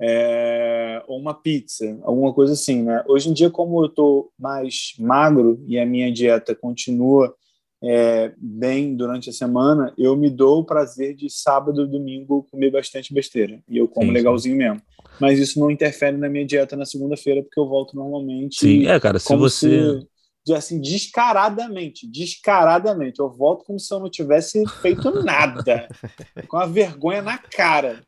[0.00, 3.02] é, ou uma pizza, alguma coisa assim, né?
[3.08, 7.34] Hoje em dia, como eu estou mais magro e a minha dieta continua
[7.82, 12.70] é, bem durante a semana, eu me dou o prazer de sábado e domingo comer
[12.70, 14.58] bastante besteira e eu como sim, legalzinho sim.
[14.58, 14.82] mesmo.
[15.20, 18.60] Mas isso não interfere na minha dieta na segunda-feira porque eu volto normalmente.
[18.60, 20.00] Sim, é, cara, se você
[20.46, 23.18] se, assim, descaradamente, descaradamente.
[23.18, 25.88] Eu volto como se eu não tivesse feito nada,
[26.46, 28.04] com a vergonha na cara.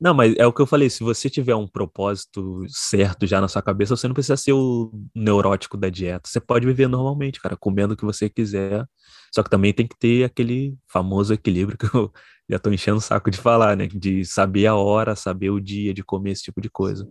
[0.00, 3.48] Não, mas é o que eu falei, se você tiver um propósito certo já na
[3.48, 6.26] sua cabeça, você não precisa ser o neurótico da dieta.
[6.26, 8.86] Você pode viver normalmente, cara, comendo o que você quiser.
[9.30, 12.10] Só que também tem que ter aquele famoso equilíbrio que eu
[12.48, 13.86] já tô enchendo o saco de falar, né?
[13.86, 17.06] De saber a hora, saber o dia de comer esse tipo de coisa.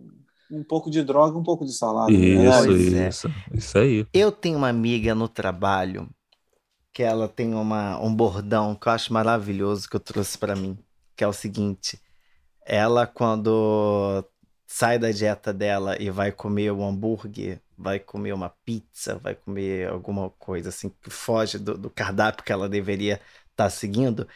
[0.50, 2.10] Um pouco de droga, um pouco de salada.
[2.10, 3.08] Isso, né?
[3.08, 3.28] isso.
[3.28, 3.56] É.
[3.56, 4.04] Isso aí.
[4.12, 6.10] Eu tenho uma amiga no trabalho
[6.92, 10.76] que ela tem uma, um bordão que eu acho maravilhoso que eu trouxe para mim,
[11.16, 12.00] que é o seguinte
[12.64, 14.24] ela, quando
[14.66, 19.88] sai da dieta dela e vai comer um hambúrguer, vai comer uma pizza, vai comer
[19.88, 24.28] alguma coisa assim que foge do, do cardápio que ela deveria estar tá seguindo,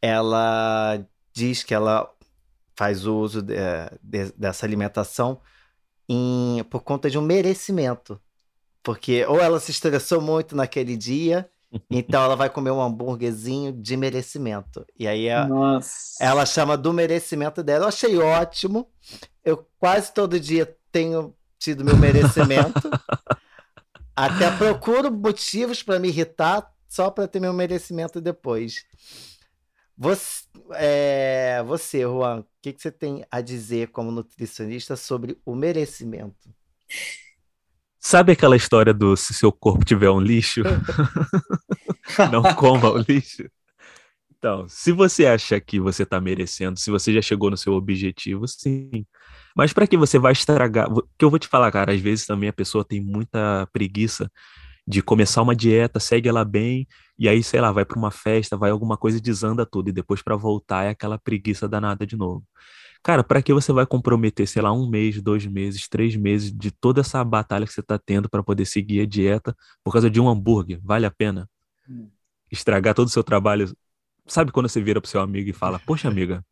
[0.00, 2.12] ela diz que ela
[2.76, 3.54] faz uso de,
[4.02, 5.40] de, dessa alimentação
[6.08, 8.20] em, por conta de um merecimento.
[8.82, 11.48] Porque ou ela se estressou muito naquele dia
[11.90, 14.84] então ela vai comer um hambúrguerzinho de merecimento.
[14.98, 15.48] E aí a,
[16.20, 17.84] ela chama do merecimento dela.
[17.84, 18.88] Eu achei ótimo.
[19.44, 22.90] Eu quase todo dia tenho tido meu merecimento.
[24.14, 28.84] Até procuro motivos para me irritar só para ter meu merecimento depois.
[29.96, 35.54] Você, é, você Juan, o que, que você tem a dizer como nutricionista sobre o
[35.54, 36.54] merecimento?
[38.04, 40.62] Sabe aquela história do se seu corpo tiver um lixo,
[42.32, 43.44] não coma o lixo?
[44.36, 48.48] Então, se você acha que você tá merecendo, se você já chegou no seu objetivo,
[48.48, 49.06] sim.
[49.56, 50.88] Mas para que você vai estragar?
[51.16, 54.28] Que eu vou te falar, cara, às vezes também a pessoa tem muita preguiça
[54.84, 58.56] de começar uma dieta, segue ela bem, e aí, sei lá, vai para uma festa,
[58.56, 62.16] vai alguma coisa e desanda tudo, e depois para voltar é aquela preguiça danada de
[62.16, 62.44] novo.
[63.02, 66.70] Cara, para que você vai comprometer, sei lá, um mês, dois meses, três meses de
[66.70, 70.20] toda essa batalha que você tá tendo para poder seguir a dieta por causa de
[70.20, 70.78] um hambúrguer?
[70.82, 71.48] Vale a pena?
[71.88, 72.08] Hum.
[72.50, 73.74] Estragar todo o seu trabalho?
[74.26, 76.44] Sabe quando você vira pro seu amigo e fala, poxa, amiga,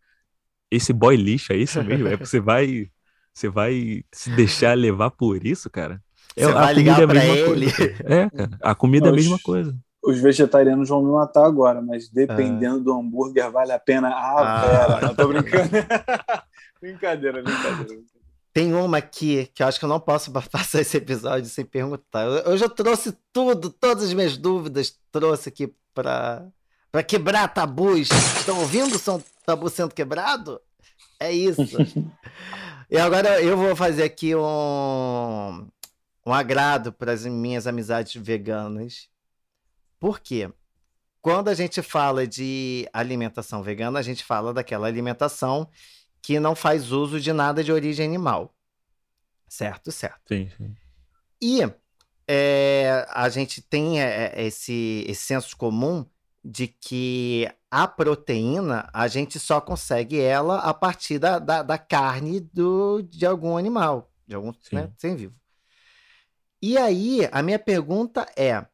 [0.68, 2.09] esse boy lixo é isso mesmo?
[2.09, 2.90] É você vai,
[3.32, 6.03] você vai se deixar levar por isso, cara?
[6.34, 7.72] É, você vai ligar é pra ele.
[7.72, 7.94] Coisa.
[8.05, 12.09] É, cara, a comida é a mesma coisa os vegetarianos vão me matar agora, mas
[12.09, 12.84] dependendo ah.
[12.84, 14.09] do hambúrguer, vale a pena.
[14.09, 14.61] Ah, ah.
[14.61, 15.70] pera, não tô brincando.
[16.80, 18.03] brincadeira, brincadeira.
[18.53, 22.24] Tem uma aqui que eu acho que eu não posso passar esse episódio sem perguntar.
[22.24, 26.46] Eu, já trouxe tudo, todas as minhas dúvidas, trouxe aqui para
[26.90, 28.09] para quebrar tabus.
[28.38, 30.61] Estão ouvindo o tabu sendo quebrado?
[31.20, 31.62] É isso.
[32.90, 35.68] e agora eu vou fazer aqui um,
[36.26, 39.10] um agrado para as minhas amizades veganas
[40.01, 40.51] por quê?
[41.20, 45.68] Quando a gente fala de alimentação vegana, a gente fala daquela alimentação
[46.22, 48.55] que não faz uso de nada de origem animal.
[49.46, 49.92] Certo?
[49.92, 50.22] Certo.
[50.28, 50.74] Sim, sim.
[51.42, 51.61] E
[52.26, 56.07] é, a gente tem é, é, esse, esse senso comum
[56.42, 62.40] de que a proteína a gente só consegue ela a partir da, da, da carne
[62.40, 65.34] do, de algum animal, de algum né, sem vivo.
[66.62, 68.64] E aí, a minha pergunta é: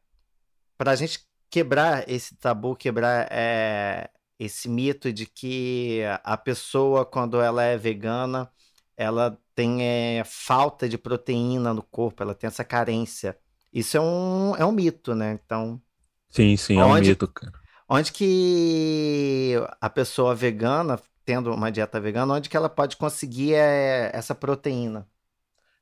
[0.77, 1.19] para a gente
[1.49, 4.09] quebrar esse tabu, quebrar é,
[4.39, 8.49] esse mito de que a pessoa, quando ela é vegana,
[8.95, 13.37] ela tem é, falta de proteína no corpo, ela tem essa carência.
[13.73, 15.39] Isso é um, é um mito, né?
[15.43, 15.81] Então.
[16.29, 17.53] Sim, sim, é um mito, cara.
[17.89, 24.11] Onde que a pessoa vegana, tendo uma dieta vegana, onde que ela pode conseguir é,
[24.13, 25.07] essa proteína?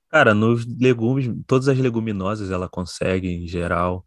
[0.10, 4.04] Cara, nos legumes, todas as leguminosas ela consegue em geral.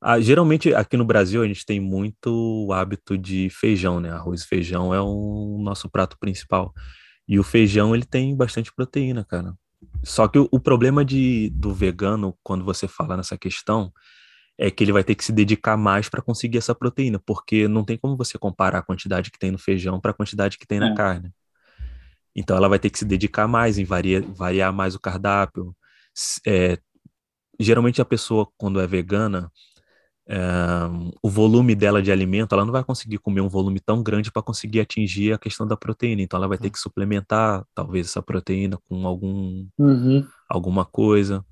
[0.00, 4.10] Ah, geralmente aqui no Brasil a gente tem muito hábito de feijão, né?
[4.10, 6.72] Arroz e feijão é o nosso prato principal.
[7.28, 9.54] E o feijão ele tem bastante proteína, cara.
[10.02, 13.92] Só que o, o problema de, do vegano, quando você fala nessa questão,
[14.58, 17.84] é que ele vai ter que se dedicar mais para conseguir essa proteína, porque não
[17.84, 20.78] tem como você comparar a quantidade que tem no feijão para a quantidade que tem
[20.78, 20.80] é.
[20.80, 21.32] na carne.
[22.34, 25.74] Então ela vai ter que se dedicar mais em variar, variar mais o cardápio.
[26.46, 26.78] É,
[27.58, 29.50] geralmente a pessoa, quando é vegana,
[31.22, 34.42] o volume dela de alimento, ela não vai conseguir comer um volume tão grande para
[34.42, 36.22] conseguir atingir a questão da proteína.
[36.22, 36.70] Então, ela vai ter hum.
[36.70, 40.26] que suplementar, talvez, essa proteína com algum, uhum.
[40.48, 41.44] alguma coisa.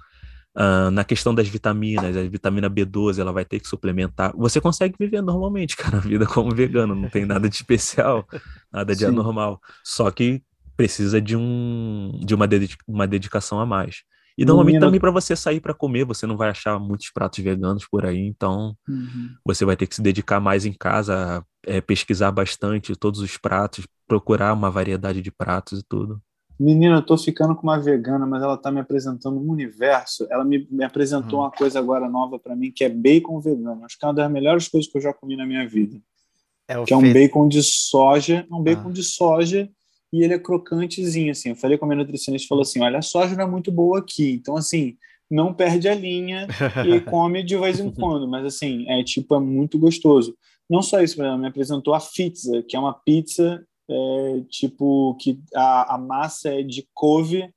[0.57, 4.33] Uh, na questão das vitaminas, a vitamina B12, ela vai ter que suplementar.
[4.37, 8.27] Você consegue viver normalmente, cara, a vida como vegano, não tem nada de especial,
[8.73, 9.07] nada de Sim.
[9.07, 9.61] anormal.
[9.85, 10.43] Só que
[10.77, 14.03] precisa de, um, de uma, dedica uma dedicação a mais.
[14.39, 14.87] E normalmente Menino...
[14.87, 18.21] também para você sair para comer, você não vai achar muitos pratos veganos por aí,
[18.21, 19.31] então uhum.
[19.45, 23.85] você vai ter que se dedicar mais em casa, é, pesquisar bastante todos os pratos,
[24.07, 26.23] procurar uma variedade de pratos e tudo.
[26.59, 30.25] Menina, eu tô ficando com uma vegana, mas ela tá me apresentando um universo.
[30.31, 31.45] Ela me, me apresentou uhum.
[31.47, 33.85] uma coisa agora nova para mim, que é bacon vegano.
[33.85, 36.01] Acho que é uma das melhores coisas que eu já comi na minha vida.
[36.69, 38.93] É que é um bacon de soja, um bacon ah.
[38.93, 39.69] de soja
[40.13, 41.51] e ele é crocantezinho, assim.
[41.51, 43.99] Eu falei com a minha nutricionista, falou assim, olha, a soja não é muito boa
[43.99, 44.97] aqui, então, assim,
[45.31, 46.47] não perde a linha
[46.87, 50.37] e come de vez em quando, mas, assim, é, tipo, é muito gostoso.
[50.69, 55.41] Não só isso, ela me apresentou a pizza, que é uma pizza, é, tipo, que
[55.55, 57.51] a, a massa é de couve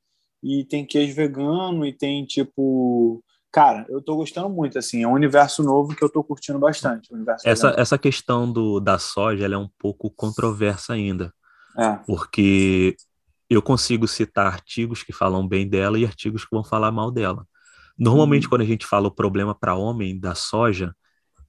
[0.43, 3.24] e tem queijo vegano e tem, tipo...
[3.54, 7.10] Cara, eu tô gostando muito, assim, é um universo novo que eu tô curtindo bastante.
[7.43, 11.34] essa, essa questão do, da soja, ela é um pouco controversa ainda
[11.78, 11.99] é.
[12.05, 12.95] Porque
[13.49, 17.45] eu consigo citar artigos que falam bem dela e artigos que vão falar mal dela.
[17.97, 18.49] Normalmente, uhum.
[18.49, 20.95] quando a gente fala o problema para homem da soja,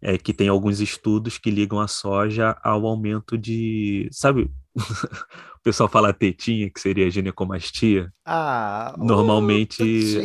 [0.00, 4.08] é que tem alguns estudos que ligam a soja ao aumento de.
[4.10, 4.50] Sabe?
[4.74, 8.12] o pessoal fala tetinha, que seria ginecomastia.
[8.24, 10.20] Ah, Normalmente.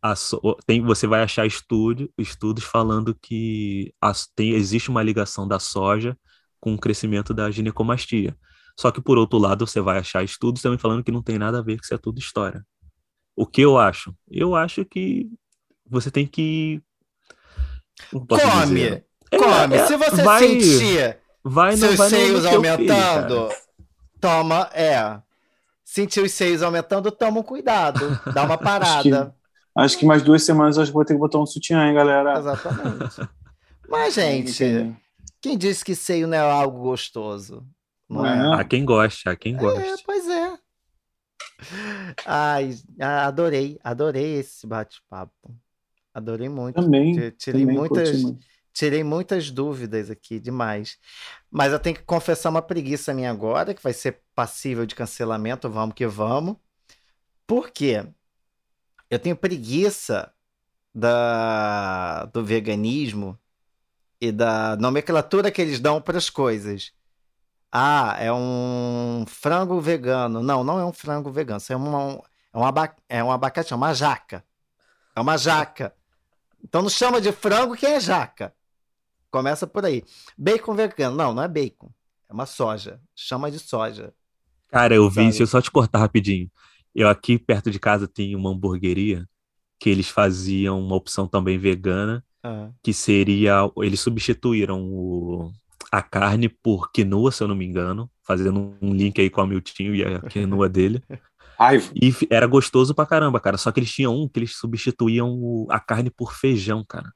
[0.00, 0.40] a so...
[0.64, 6.16] tem, você vai achar estudo, estudos falando que a, tem, existe uma ligação da soja
[6.60, 8.36] com o crescimento da ginecomastia.
[8.78, 11.58] Só que, por outro lado, você vai achar estudos também falando que não tem nada
[11.58, 12.64] a ver, que isso é tudo história.
[13.36, 14.14] O que eu acho?
[14.30, 15.28] Eu acho que
[15.88, 16.82] você tem que.
[18.10, 18.66] Come!
[18.66, 19.06] Dizer?
[19.30, 19.76] Come!
[19.76, 23.48] É, Se você vai, sentir vai, seus vai seios aumentando,
[24.20, 25.20] toma, é.
[25.84, 28.20] Sentir os seios aumentando, toma um cuidado.
[28.32, 28.94] Dá uma parada.
[28.96, 29.32] acho, que,
[29.80, 31.94] acho que mais duas semanas eu acho que vou ter que botar um sutiã, hein,
[31.94, 32.38] galera?
[32.38, 33.28] Exatamente.
[33.88, 34.94] Mas, gente,
[35.40, 37.66] Quem disse que seio não é algo gostoso?
[38.10, 38.60] Não é?
[38.60, 39.80] Há quem goste, há quem goste.
[39.80, 40.58] É, pois é.
[42.26, 45.54] Ai, adorei, adorei esse bate-papo.
[46.12, 46.82] Adorei muito.
[46.82, 47.14] Também.
[47.30, 48.22] Tirei também muitas,
[48.72, 50.98] tirei muitas dúvidas aqui, demais.
[51.48, 55.70] Mas eu tenho que confessar uma preguiça minha agora, que vai ser passível de cancelamento,
[55.70, 56.56] vamos que vamos.
[57.46, 58.04] Por quê?
[59.08, 60.32] Eu tenho preguiça
[60.92, 63.38] da, do veganismo
[64.20, 66.92] e da nomenclatura que eles dão para as coisas.
[67.72, 70.42] Ah, é um frango vegano.
[70.42, 71.58] Não, não é um frango vegano.
[71.58, 72.20] Isso é, uma,
[72.52, 74.44] é, um, aba, é um abacate, é uma jaca.
[75.14, 75.94] É uma jaca.
[76.62, 78.52] Então não chama de frango que é jaca.
[79.30, 80.02] Começa por aí.
[80.36, 81.16] Bacon vegano.
[81.16, 81.90] Não, não é bacon.
[82.28, 83.00] É uma soja.
[83.14, 84.12] Chama de soja.
[84.68, 86.50] Cara, eu vi, se eu só te cortar rapidinho.
[86.94, 89.28] Eu aqui perto de casa tem uma hamburgueria
[89.78, 92.72] que eles faziam uma opção também vegana, uhum.
[92.82, 93.70] que seria.
[93.78, 95.52] Eles substituíram o,
[95.90, 99.46] a carne por quinoa, se eu não me engano, fazendo um link aí com a
[99.46, 101.02] Miltinho e a quinoa dele.
[101.94, 103.58] E era gostoso pra caramba, cara.
[103.58, 107.12] Só que eles tinham um que eles substituíam o, a carne por feijão, cara.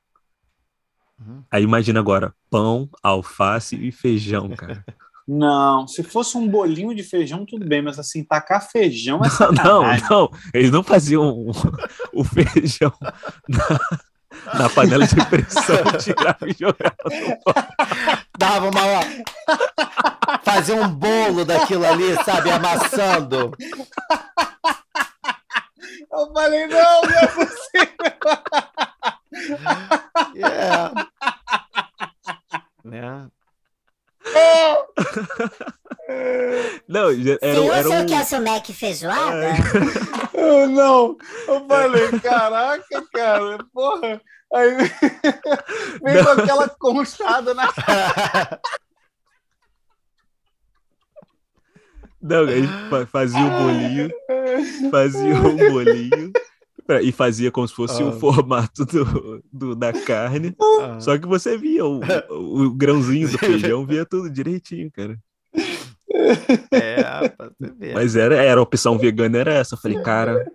[1.19, 1.43] Uhum.
[1.51, 4.85] Aí imagina agora, pão, alface e feijão, cara.
[5.27, 9.53] Não, se fosse um bolinho de feijão, tudo bem, mas assim, tacar feijão é Não,
[9.53, 10.31] não, não.
[10.53, 11.51] Eles não faziam o,
[12.13, 12.93] o feijão
[13.49, 13.81] na,
[14.55, 16.97] na, panela de pressão, tirava e jogava
[18.37, 20.41] Dava uma.
[20.43, 22.51] Fazia um bolo daquilo ali, sabe?
[22.51, 23.53] Amassando.
[26.13, 27.95] Eu falei, não, não é possível.
[30.35, 30.93] Yeah.
[32.85, 33.34] Yeah.
[36.89, 38.07] Não, era, Senhor, era um...
[38.07, 39.47] quer seu Mac feijoada?
[40.35, 40.67] É.
[40.67, 41.17] não,
[41.49, 44.21] eu falei, caraca, cara, porra.
[44.53, 44.77] Aí
[46.05, 48.61] vem com aquela conchada na cara.
[52.21, 52.69] Não, ele
[53.11, 54.11] fazia o um bolinho,
[54.91, 56.33] fazia um bolinho
[57.03, 58.07] e fazia como se fosse ah.
[58.07, 60.55] o formato do, do, da carne.
[60.61, 61.01] Ah.
[61.01, 65.19] Só que você via o, o, grãozinho do feijão, via tudo direitinho, cara.
[66.71, 69.75] É, Mas era, era a opção vegana, era essa.
[69.75, 70.47] Eu falei, cara,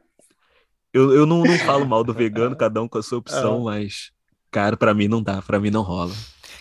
[0.94, 3.72] eu, eu não, não falo mal do vegano, cada um com a sua opção, ah.
[3.72, 4.12] mas,
[4.52, 6.14] cara, para mim não dá, para mim não rola.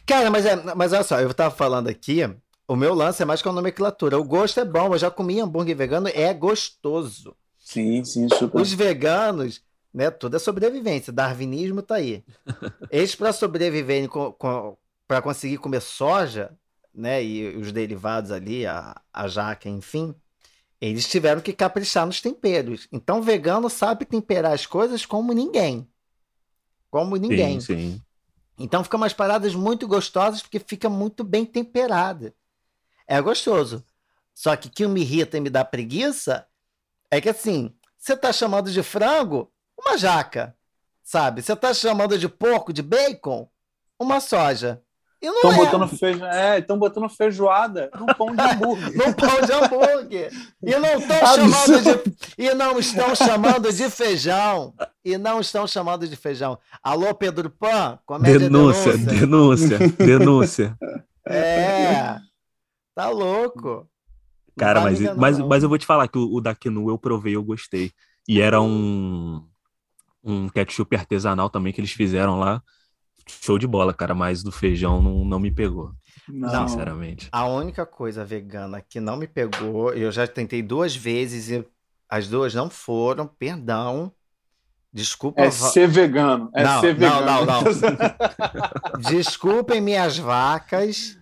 [0.06, 2.20] Cara, mas, é, mas olha só, eu tava falando aqui,
[2.66, 4.18] o meu lance é mais com a nomenclatura.
[4.18, 7.36] O gosto é bom, eu já comi hambúrguer vegano, é gostoso.
[7.68, 8.62] Sim, sim, super.
[8.62, 9.62] Os veganos,
[9.92, 12.24] né, tudo é sobrevivência, darwinismo tá aí.
[12.90, 14.08] Eles para sobreviverem
[15.06, 16.58] para conseguir comer soja,
[16.94, 20.14] né, e os derivados ali, a, a jaca, enfim,
[20.80, 22.88] eles tiveram que caprichar nos temperos.
[22.90, 25.86] Então, o vegano sabe temperar as coisas como ninguém.
[26.90, 27.60] Como ninguém.
[27.60, 28.02] Sim, sim.
[28.58, 32.34] Então, fica umas paradas muito gostosas porque fica muito bem temperada.
[33.06, 33.84] É gostoso.
[34.34, 36.47] Só que o que me irrita e me dá preguiça
[37.10, 40.56] é que assim, você tá chamando de frango uma jaca,
[41.02, 41.42] sabe?
[41.42, 43.48] Você tá chamando de porco, de bacon,
[43.98, 44.82] uma soja.
[45.20, 45.56] Estão é.
[45.56, 46.24] botando, feijo...
[46.24, 48.94] é, botando feijoada num pão de hambúrguer.
[48.96, 50.32] num pão de hambúrguer.
[50.62, 52.16] E não estão chamando de.
[52.38, 54.74] E não estão chamando de feijão.
[55.04, 56.56] E não estão chamando de feijão.
[56.80, 57.98] Alô, Pedro Pan?
[58.06, 60.78] Comédia denúncia, denúncia, denúncia, denúncia.
[61.26, 62.20] É.
[62.94, 63.88] Tá louco.
[64.58, 67.36] Cara, mas, mas, mas eu vou te falar que o, o da Kenu eu provei,
[67.36, 67.92] eu gostei.
[68.26, 69.42] E era um,
[70.22, 72.62] um ketchup artesanal também que eles fizeram lá.
[73.26, 75.92] Show de bola, cara, mas do feijão não, não me pegou.
[76.28, 76.68] Não.
[76.68, 77.28] Sinceramente.
[77.32, 81.66] A única coisa vegana que não me pegou, eu já tentei duas vezes e
[82.08, 84.12] as duas não foram, perdão.
[84.92, 85.42] Desculpa.
[85.42, 86.50] É ser vegano.
[86.54, 87.26] É não, ser vegano.
[87.26, 87.72] Não, não, não.
[89.00, 91.17] Desculpem minhas vacas,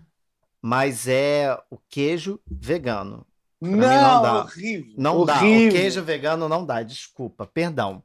[0.67, 3.25] mas é o queijo vegano.
[3.61, 4.43] Pra não, não dá.
[4.43, 4.95] horrível.
[4.99, 5.27] Não horrível.
[5.63, 5.69] dá.
[5.69, 8.03] O queijo vegano não dá, desculpa, perdão.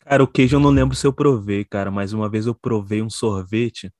[0.00, 3.02] Cara, o queijo eu não lembro se eu provei, cara, mas uma vez eu provei
[3.02, 3.94] um sorvete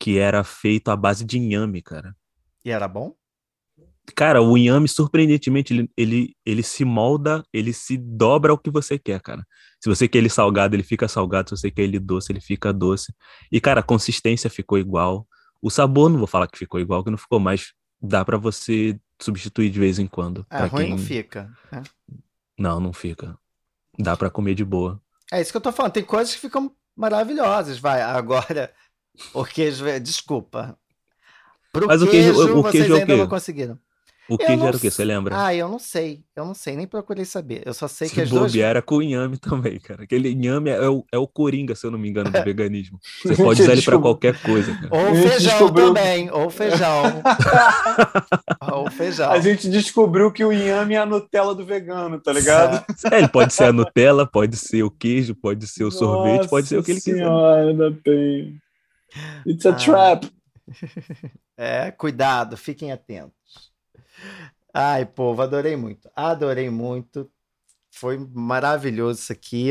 [0.00, 2.16] que era feito à base de inhame, cara.
[2.64, 3.14] E era bom?
[4.16, 8.98] Cara, o inhame, surpreendentemente, ele, ele, ele se molda, ele se dobra ao que você
[8.98, 9.46] quer, cara.
[9.78, 11.50] Se você quer ele salgado, ele fica salgado.
[11.50, 13.12] Se você quer ele doce, ele fica doce.
[13.52, 15.26] E, cara, a consistência ficou igual.
[15.60, 18.98] O sabor, não vou falar que ficou igual, que não ficou, mas dá para você
[19.20, 20.46] substituir de vez em quando.
[20.50, 20.90] É, ruim quem...
[20.90, 21.52] não fica.
[21.70, 21.82] Né?
[22.58, 23.36] Não, não fica.
[23.98, 25.00] Dá para comer de boa.
[25.32, 25.92] É isso que eu tô falando.
[25.92, 28.00] Tem coisas que ficam maravilhosas, vai.
[28.00, 28.72] Agora,
[29.34, 30.78] o queijo, desculpa.
[31.72, 33.78] Pro Mas queijo, o queijo, o queijo vocês é ainda não conseguiram.
[34.28, 34.90] O que era o que?
[34.90, 35.34] Você lembra?
[35.42, 36.22] Ah, eu não sei.
[36.36, 37.62] Eu não sei, nem procurei saber.
[37.64, 38.54] Eu só sei se que as duas.
[38.54, 40.02] era com inhame também, cara.
[40.02, 42.98] Aquele inhame é o, é o coringa, se eu não me engano, do veganismo.
[43.24, 44.74] Você pode usar ele para qualquer coisa.
[44.74, 44.88] Cara.
[44.90, 45.86] Ou feijão descobriu...
[45.86, 47.22] também, ou feijão.
[48.70, 49.30] ou feijão.
[49.30, 52.84] A gente descobriu que o inhame é a Nutella do vegano, tá ligado?
[53.10, 56.48] É, ele pode ser a Nutella, pode ser o queijo, pode ser o Nossa sorvete,
[56.48, 57.70] pode ser o que ele senhora, quiser.
[57.70, 58.58] Ainda tem.
[59.46, 59.74] It's a ah.
[59.74, 60.30] trap.
[61.56, 63.67] É, cuidado, fiquem atentos.
[64.72, 66.10] Ai, povo, adorei muito.
[66.14, 67.30] Adorei muito.
[67.90, 69.70] Foi maravilhoso isso aqui.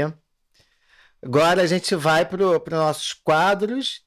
[1.22, 4.06] Agora a gente vai para os nossos quadros.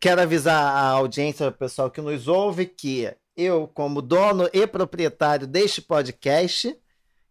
[0.00, 5.46] Quero avisar a audiência, o pessoal que nos ouve, que eu, como dono e proprietário
[5.46, 6.76] deste podcast,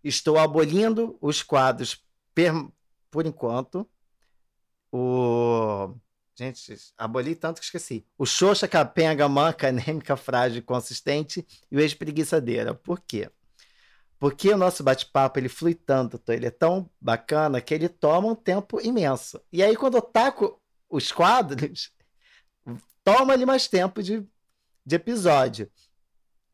[0.03, 2.53] estou abolindo os quadros per...
[3.09, 3.87] por enquanto.
[4.91, 5.95] O
[6.41, 8.03] Gente, aboli tanto que esqueci.
[8.17, 12.73] O Xoxa, capenga, manca, anêmica, frágil, consistente e o ex-preguiçadeira.
[12.73, 13.29] Por quê?
[14.17, 18.35] Porque o nosso bate-papo ele flui tanto, ele é tão bacana que ele toma um
[18.35, 19.39] tempo imenso.
[19.53, 21.91] E aí, quando eu taco os quadros,
[23.03, 24.27] toma ali mais tempo de,
[24.83, 25.71] de episódio.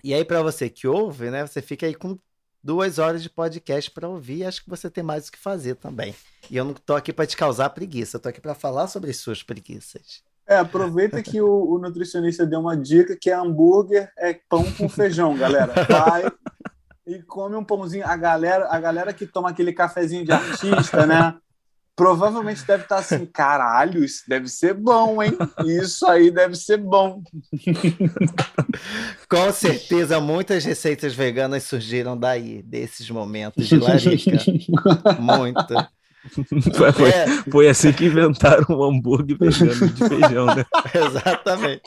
[0.03, 2.19] E aí, para você que ouve, né, você fica aí com
[2.63, 4.43] duas horas de podcast para ouvir.
[4.43, 6.15] Acho que você tem mais o que fazer também.
[6.49, 9.17] E eu não tô aqui para te causar preguiça, tô aqui para falar sobre as
[9.17, 10.23] suas preguiças.
[10.47, 14.87] É, aproveita que o, o, nutricionista deu uma dica que é hambúrguer é pão com
[14.87, 15.73] feijão, galera.
[15.89, 16.31] Vai
[17.05, 18.05] e come um pãozinho.
[18.05, 21.35] A galera, a galera que toma aquele cafezinho de artista, né?
[21.97, 25.35] Provavelmente deve estar assim, caralho, isso deve ser bom, hein?
[25.65, 27.23] Isso aí deve ser bom.
[29.27, 34.37] Com certeza, muitas receitas veganas surgiram daí, desses momentos de larica.
[35.19, 35.89] Muito.
[36.75, 37.27] Foi, é.
[37.49, 40.65] foi, assim que inventaram o hambúrguer vegano de feijão, né?
[40.93, 41.81] Exatamente.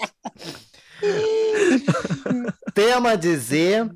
[2.75, 3.89] Tema dizer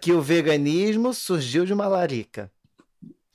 [0.00, 2.50] que o veganismo surgiu de uma larica.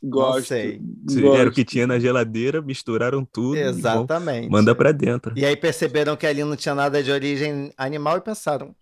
[0.10, 0.53] Gosto.
[0.53, 1.36] Gosto.
[1.36, 3.58] Era o que tinha na geladeira, misturaram tudo.
[3.58, 4.49] Exatamente.
[4.49, 5.34] Manda para dentro.
[5.38, 8.76] E aí perceberam que ali não tinha nada de origem animal e pensaram: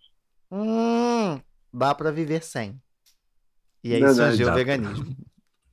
[0.50, 1.40] hum,
[1.72, 2.80] dá para viver sem.
[3.82, 4.52] E aí Verdade, surgiu dá.
[4.52, 5.16] o veganismo.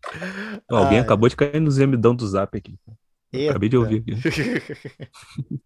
[0.70, 1.04] alguém Ai.
[1.04, 2.78] acabou de cair no zemidão do zap aqui.
[3.49, 4.16] Acabei de ouvir aqui.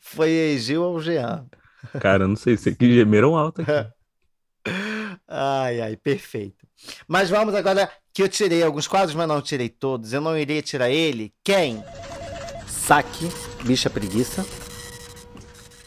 [0.00, 1.46] Foi Egil ou Jean?
[2.00, 3.70] Cara, não sei, sei que gemeram alto aqui.
[5.26, 6.66] ai, ai, perfeito.
[7.06, 10.12] Mas vamos agora que eu tirei alguns quadros, mas não tirei todos.
[10.12, 11.34] Eu não iria tirar ele.
[11.42, 11.82] Quem?
[12.66, 13.28] Saque,
[13.64, 14.44] bicha preguiça.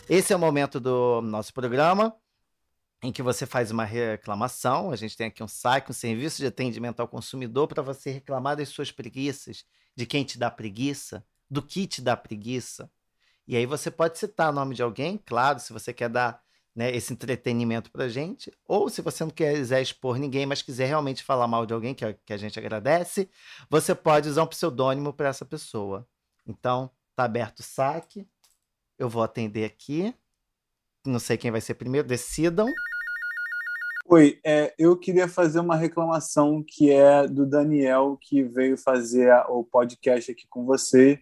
[0.10, 2.16] Esse é o momento do nosso programa
[3.02, 4.92] em que você faz uma reclamação.
[4.92, 8.58] A gente tem aqui um saque, um serviço de atendimento ao consumidor para você reclamar
[8.58, 9.64] das suas preguiças,
[9.96, 12.92] de quem te dá preguiça, do que te dá preguiça.
[13.48, 16.42] E aí você pode citar o nome de alguém, claro, se você quer dar
[16.80, 18.50] né, esse entretenimento pra gente.
[18.66, 22.06] Ou se você não quiser expor ninguém, mas quiser realmente falar mal de alguém, que,
[22.06, 23.30] a, que a gente agradece,
[23.70, 26.08] você pode usar um pseudônimo para essa pessoa.
[26.48, 28.26] Então, tá aberto o saque.
[28.98, 30.16] Eu vou atender aqui.
[31.06, 32.68] Não sei quem vai ser primeiro, decidam.
[34.08, 39.46] Oi, é, eu queria fazer uma reclamação que é do Daniel, que veio fazer a,
[39.50, 41.20] o podcast aqui com você.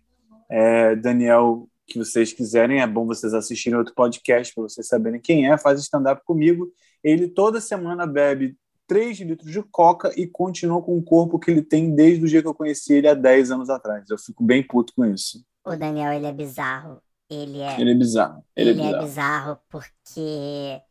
[0.51, 5.49] É, Daniel que vocês quiserem, é bom vocês assistirem outro podcast para vocês saberem quem
[5.49, 6.71] é, faz stand-up comigo.
[7.03, 8.57] Ele toda semana bebe
[8.87, 12.41] 3 litros de coca e continua com o corpo que ele tem desde o dia
[12.41, 14.09] que eu conheci ele há 10 anos atrás.
[14.09, 15.43] Eu fico bem puto com isso.
[15.65, 17.01] O Daniel, ele é bizarro.
[17.29, 18.43] Ele é, ele é bizarro.
[18.55, 18.97] Ele, é ele é, bizarro.
[18.97, 20.81] é bizarro porque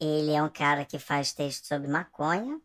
[0.00, 2.60] ele é um cara que faz texto sobre maconha.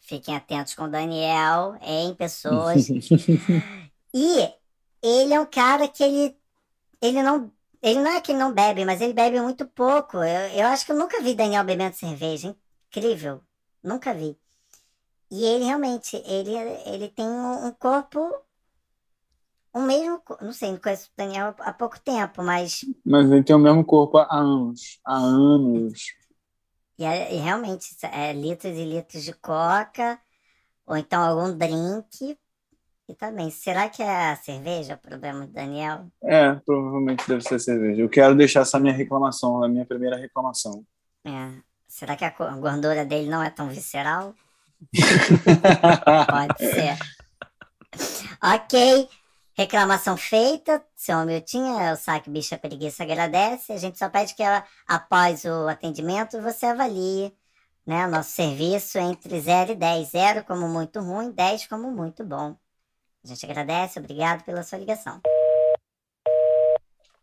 [0.00, 2.88] Fiquem atentos com o Daniel, em pessoas.
[4.12, 4.48] e
[5.02, 6.36] ele é um cara que ele
[7.00, 7.52] ele não.
[7.82, 10.16] Ele não é que não bebe, mas ele bebe muito pouco.
[10.16, 12.56] Eu, eu acho que eu nunca vi Daniel bebendo cerveja.
[12.88, 13.42] Incrível.
[13.82, 14.38] Nunca vi.
[15.30, 16.54] E ele realmente, ele,
[16.86, 18.20] ele tem um, corpo.
[19.72, 20.22] O mesmo.
[20.40, 22.80] Não sei, não conheço o Daniel há pouco tempo, mas.
[23.04, 25.00] Mas ele tem o mesmo corpo há anos.
[25.04, 26.14] Há anos.
[26.98, 30.20] E, é, e realmente, é, litros e litros de coca,
[30.86, 32.38] ou então algum drink,
[33.08, 36.06] e também, será que é a cerveja o problema do Daniel?
[36.22, 38.00] É, provavelmente deve ser a cerveja.
[38.00, 40.84] Eu quero deixar essa minha reclamação, a minha primeira reclamação.
[41.24, 41.52] É.
[41.86, 44.34] Será que a gordura dele não é tão visceral?
[46.28, 46.98] Pode ser.
[48.42, 49.08] ok.
[49.56, 53.72] Reclamação feita, seu Miltinha, o saque bicha preguiça agradece.
[53.72, 54.42] A gente só pede que
[54.88, 57.32] após o atendimento você avalie
[57.86, 60.08] né, o nosso serviço entre 0 e 10.
[60.08, 62.56] 0 como muito ruim, 10 como muito bom.
[63.24, 65.18] A gente agradece, obrigado pela sua ligação.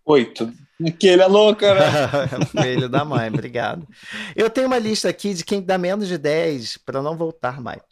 [0.04, 0.52] Oito.
[1.00, 2.28] Que ele é louco, né?
[2.64, 3.88] Filho da mãe, obrigado.
[4.36, 7.84] Eu tenho uma lista aqui de quem dá menos de 10 para não voltar mais.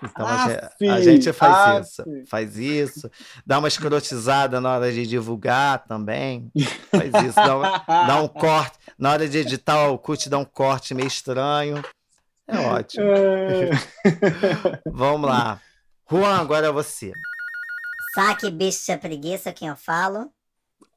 [0.00, 2.26] Então ah, a, gente, a, gente, faz ah, isso, filho.
[2.28, 3.10] faz isso,
[3.44, 6.52] dá uma escrotizada na hora de divulgar também,
[6.90, 7.62] faz isso, dá, um,
[8.06, 11.82] dá um corte, na hora de editar o cut dá um corte meio estranho,
[12.46, 13.06] é ótimo.
[13.06, 13.70] É...
[14.84, 15.58] Vamos lá,
[16.10, 17.10] Juan, agora é você.
[18.16, 20.30] Saque, bicha, preguiça, quem eu falo?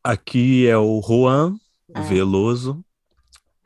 [0.02, 1.54] Aqui é o Juan
[1.94, 2.00] ah.
[2.00, 2.82] Veloso.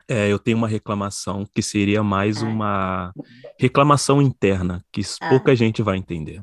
[0.08, 2.46] É, eu tenho uma reclamação que seria mais ah.
[2.46, 3.12] uma
[3.56, 5.28] reclamação interna, que ah.
[5.28, 6.42] pouca gente vai entender.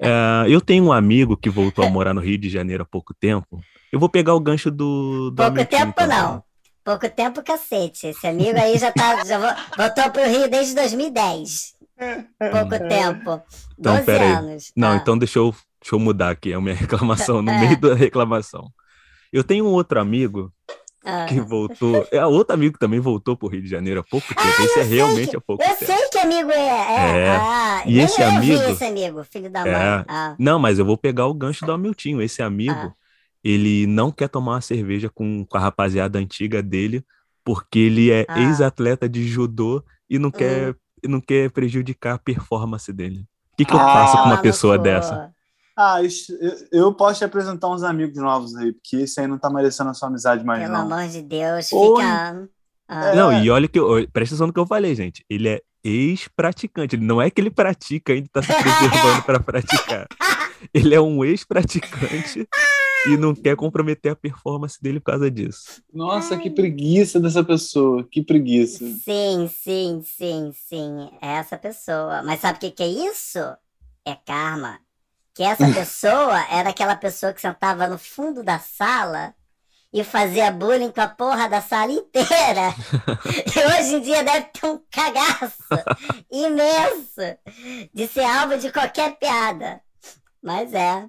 [0.00, 3.14] É, eu tenho um amigo que voltou a morar no Rio de Janeiro há pouco
[3.14, 3.60] tempo.
[3.92, 5.30] Eu vou pegar o gancho do.
[5.30, 6.08] do pouco tempo, então.
[6.08, 6.44] não.
[6.82, 8.08] Pouco tempo, cacete.
[8.08, 9.38] Esse amigo aí já, tá, já
[9.76, 11.78] voltou para o Rio desde 2010.
[12.38, 13.42] Pouco tempo.
[13.78, 14.72] Então, 12 anos.
[14.76, 14.96] Não, ah.
[14.96, 17.60] então deixa eu, deixa eu mudar aqui a minha reclamação, no é.
[17.60, 18.70] meio da reclamação.
[19.32, 20.52] Eu tenho um outro amigo
[21.04, 21.26] ah.
[21.26, 22.06] que voltou.
[22.12, 24.40] É, outro amigo também voltou pro Rio de Janeiro há pouco tempo.
[24.40, 25.84] Ah, esse é realmente que, há pouco eu tempo.
[25.84, 26.56] Eu sei que amigo é.
[26.56, 27.18] é.
[27.18, 27.30] é.
[27.30, 28.62] Ah, e esse amigo.
[28.62, 29.72] esse amigo, filho da mãe.
[29.72, 30.04] É.
[30.08, 30.34] Ah.
[30.38, 32.20] Não, mas eu vou pegar o gancho do Hamilton.
[32.20, 32.92] Esse amigo, ah.
[33.44, 37.04] ele não quer tomar uma cerveja com, com a rapaziada antiga dele,
[37.44, 38.40] porque ele é ah.
[38.40, 40.32] ex-atleta de judô e não, hum.
[40.32, 40.74] quer,
[41.04, 43.26] não quer prejudicar a performance dele.
[43.52, 45.32] O que, que eu faço com uma pessoa dessa?
[45.80, 46.00] Ah,
[46.72, 49.94] eu posso te apresentar uns amigos novos aí, porque esse aí não tá merecendo a
[49.94, 50.80] sua amizade mais, Pelo não.
[50.80, 52.48] amor de Deus, fica...
[52.88, 53.14] Ah.
[53.14, 53.78] Não, e olha que...
[54.12, 55.24] Presta atenção no que eu falei, gente.
[55.30, 56.96] Ele é ex-praticante.
[56.96, 60.08] Não é que ele pratica ainda tá se preservando para praticar.
[60.74, 62.48] Ele é um ex-praticante
[63.06, 65.80] e não quer comprometer a performance dele por causa disso.
[65.94, 68.04] Nossa, que preguiça dessa pessoa.
[68.10, 68.84] Que preguiça.
[68.84, 71.10] Sim, sim, sim, sim.
[71.22, 72.24] É essa pessoa.
[72.24, 73.38] Mas sabe o que, que é isso?
[74.04, 74.80] É karma
[75.38, 79.32] que essa pessoa era aquela pessoa que sentava no fundo da sala
[79.92, 82.74] e fazia bullying com a porra da sala inteira.
[83.46, 85.62] e hoje em dia deve ter um cagaço
[86.28, 87.38] imenso
[87.94, 89.80] de ser alvo de qualquer piada.
[90.42, 91.06] Mas é.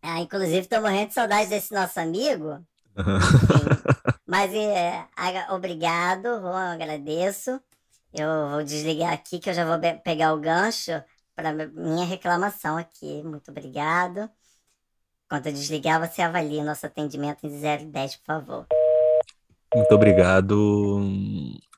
[0.00, 2.64] Ah, inclusive, estou morrendo de saudade desse nosso amigo.
[4.26, 5.06] Mas é,
[5.50, 7.60] obrigado, eu agradeço.
[8.14, 11.02] Eu vou desligar aqui que eu já vou pegar o gancho
[11.40, 13.22] para minha reclamação aqui.
[13.24, 14.28] Muito obrigado.
[15.28, 18.66] Quando eu desligar, você avalia o nosso atendimento em 0 e 10, por favor.
[19.74, 21.00] Muito obrigado.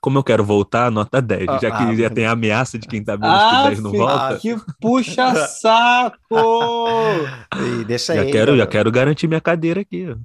[0.00, 1.48] Como eu quero voltar, nota 10.
[1.48, 3.80] Ah, já que ah, já tem a ameaça de quem tá menos ah, que 10
[3.80, 4.38] não volta.
[4.38, 6.18] Que puxa saco!
[7.80, 8.32] e deixa já aí.
[8.32, 10.16] Quero, já quero garantir minha cadeira aqui.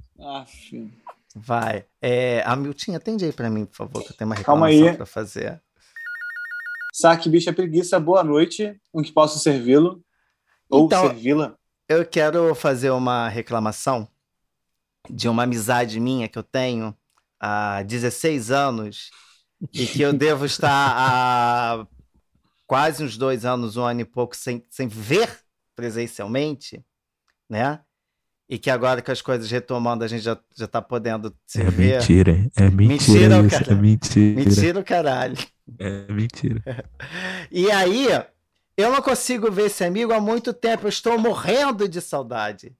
[1.36, 1.84] Vai.
[2.00, 5.60] É, Hamilton, atende aí para mim, por favor, que eu tenho uma reclamação para fazer.
[7.00, 8.76] Saque Bicha Preguiça, boa noite.
[8.92, 10.04] O que posso servi-lo?
[10.68, 11.56] Ou então, servi-la?
[11.88, 14.08] Eu quero fazer uma reclamação
[15.08, 16.92] de uma amizade minha que eu tenho
[17.38, 19.10] há 16 anos
[19.72, 21.86] e que eu devo estar há
[22.66, 25.30] quase uns dois anos, um ano e pouco, sem, sem ver
[25.76, 26.84] presencialmente,
[27.48, 27.78] né?
[28.48, 31.70] E que agora que as coisas retomando, a gente já, já tá podendo se é
[31.70, 32.00] ver.
[32.00, 33.40] Mentira, é mentira.
[33.40, 34.34] Mentira, isso, é mentira.
[34.34, 35.38] Mentira o caralho.
[35.78, 36.62] É mentira.
[37.50, 38.08] E aí,
[38.76, 40.84] eu não consigo ver esse amigo há muito tempo.
[40.84, 42.76] Eu estou morrendo de saudade.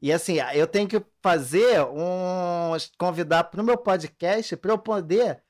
[0.00, 2.76] E assim, eu tenho que fazer um.
[2.98, 5.42] convidar para o meu podcast para eu poder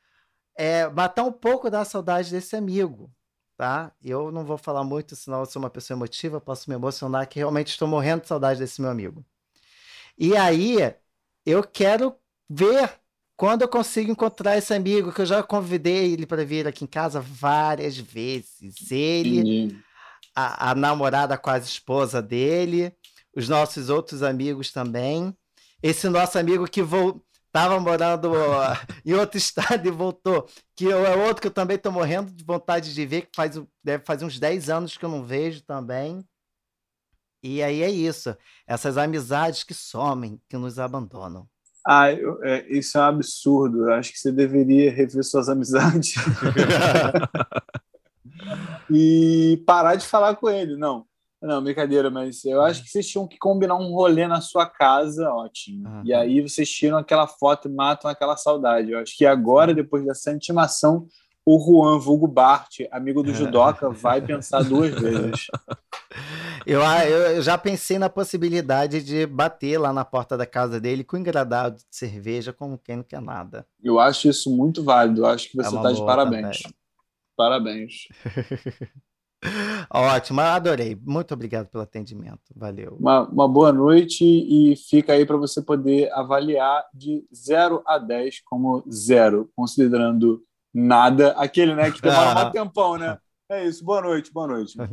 [0.56, 3.10] é, matar um pouco da saudade desse amigo.
[3.56, 3.92] Tá?
[4.02, 7.38] Eu não vou falar muito, senão eu sou uma pessoa emotiva, posso me emocionar, que
[7.38, 9.24] realmente estou morrendo de saudade desse meu amigo.
[10.18, 10.94] E aí,
[11.44, 12.14] eu quero
[12.48, 13.00] ver
[13.36, 16.88] quando eu consigo encontrar esse amigo, que eu já convidei ele para vir aqui em
[16.88, 18.90] casa várias vezes.
[18.90, 19.78] Ele,
[20.34, 22.94] a, a, namorada quase esposa dele,
[23.36, 25.36] os nossos outros amigos também.
[25.82, 28.32] Esse nosso amigo que estava morando
[29.04, 32.94] em outro estado e voltou, que é outro que eu também estou morrendo de vontade
[32.94, 36.26] de ver, que faz, deve fazer uns 10 anos que eu não vejo também.
[37.42, 38.34] E aí é isso,
[38.66, 41.46] essas amizades que somem, que nos abandonam.
[41.86, 43.88] Ah, eu, é, isso é um absurdo.
[43.88, 46.14] Eu acho que você deveria rever suas amizades
[48.90, 50.76] e parar de falar com ele.
[50.76, 51.04] Não,
[51.40, 55.30] não, brincadeira, mas eu acho que vocês tinham que combinar um rolê na sua casa,
[55.30, 55.88] ótimo.
[55.88, 56.02] Uhum.
[56.04, 58.90] E aí vocês tiram aquela foto e matam aquela saudade.
[58.90, 61.06] Eu acho que agora, depois dessa intimação,
[61.46, 65.46] o Juan Vulgo Bart, amigo do Judoca, vai pensar duas vezes.
[66.64, 71.16] Eu, eu, já pensei na possibilidade de bater lá na porta da casa dele com
[71.16, 73.64] engradado de cerveja, como quem não quer nada.
[73.80, 75.20] Eu acho isso muito válido.
[75.20, 76.62] Eu acho que você está é de parabéns.
[76.62, 76.76] Também.
[77.36, 77.92] Parabéns.
[79.88, 80.98] Ótimo, adorei.
[81.04, 82.40] Muito obrigado pelo atendimento.
[82.54, 82.96] Valeu.
[82.98, 88.40] Uma, uma boa noite e fica aí para você poder avaliar de 0 a 10
[88.44, 90.42] como zero, considerando
[90.76, 91.32] nada.
[91.38, 93.18] Aquele, né, que demora um tempão, né?
[93.50, 93.82] É isso.
[93.84, 94.76] Boa noite, boa noite.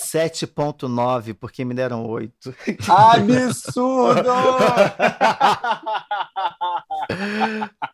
[0.00, 2.54] 7.9, porque me deram 8.
[2.88, 4.30] Absurdo!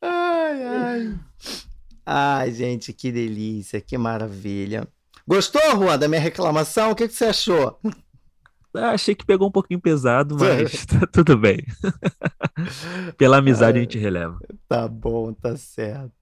[0.03, 1.15] ai, ai.
[2.07, 4.89] Ai, gente, que delícia, que maravilha.
[5.27, 6.91] Gostou, Juan, da minha reclamação?
[6.91, 7.79] O que, que você achou?
[8.75, 11.59] Ah, achei que pegou um pouquinho pesado, mas tá tudo bem.
[13.19, 14.39] Pela amizade a gente releva.
[14.69, 16.13] Tá bom, tá certo.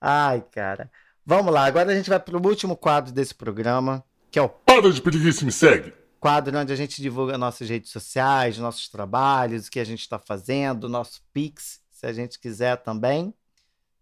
[0.00, 0.90] Ai, cara.
[1.24, 4.48] Vamos lá, agora a gente vai para o último quadro desse programa, que é o
[4.48, 5.92] Para de pedir isso, me segue.
[6.18, 10.18] Quadro onde a gente divulga nossas redes sociais, nossos trabalhos, o que a gente está
[10.18, 13.32] fazendo, nosso Pix, se a gente quiser também.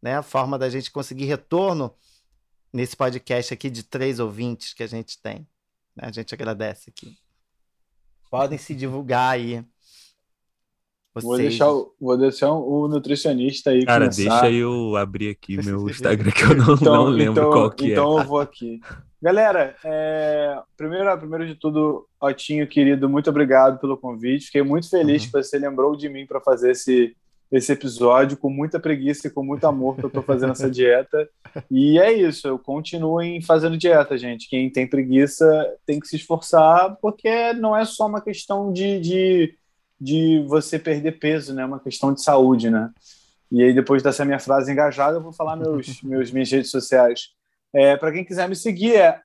[0.01, 0.17] Né?
[0.17, 1.95] A forma da gente conseguir retorno
[2.73, 5.47] nesse podcast aqui de três ouvintes que a gente tem.
[5.95, 6.05] Né?
[6.07, 7.17] A gente agradece aqui.
[8.31, 9.65] Podem se divulgar aí.
[11.15, 11.25] Vocês...
[11.25, 13.85] Vou deixar, o, vou deixar o nutricionista aí.
[13.85, 14.43] Cara, começar.
[14.43, 17.93] deixa eu abrir aqui meu Instagram que eu não, então, não lembro então, qual que
[17.93, 18.13] então é.
[18.13, 18.81] Então eu vou aqui.
[19.21, 24.47] Galera, é, primeiro, primeiro de tudo, Otinho, querido, muito obrigado pelo convite.
[24.47, 25.27] Fiquei muito feliz uhum.
[25.27, 27.17] que você lembrou de mim para fazer esse,
[27.51, 31.29] esse episódio com muita preguiça e com muito amor que eu estou fazendo essa dieta.
[31.71, 34.49] E é isso, eu continuo em fazendo dieta, gente.
[34.49, 35.47] Quem tem preguiça
[35.87, 39.55] tem que se esforçar, porque não é só uma questão de, de,
[39.99, 41.63] de você perder peso, né?
[41.63, 42.91] É uma questão de saúde, né?
[43.51, 47.31] E aí, depois dessa minha frase engajada, eu vou falar meus, meus minhas redes sociais.
[47.75, 49.21] É, Para quem quiser me seguir, é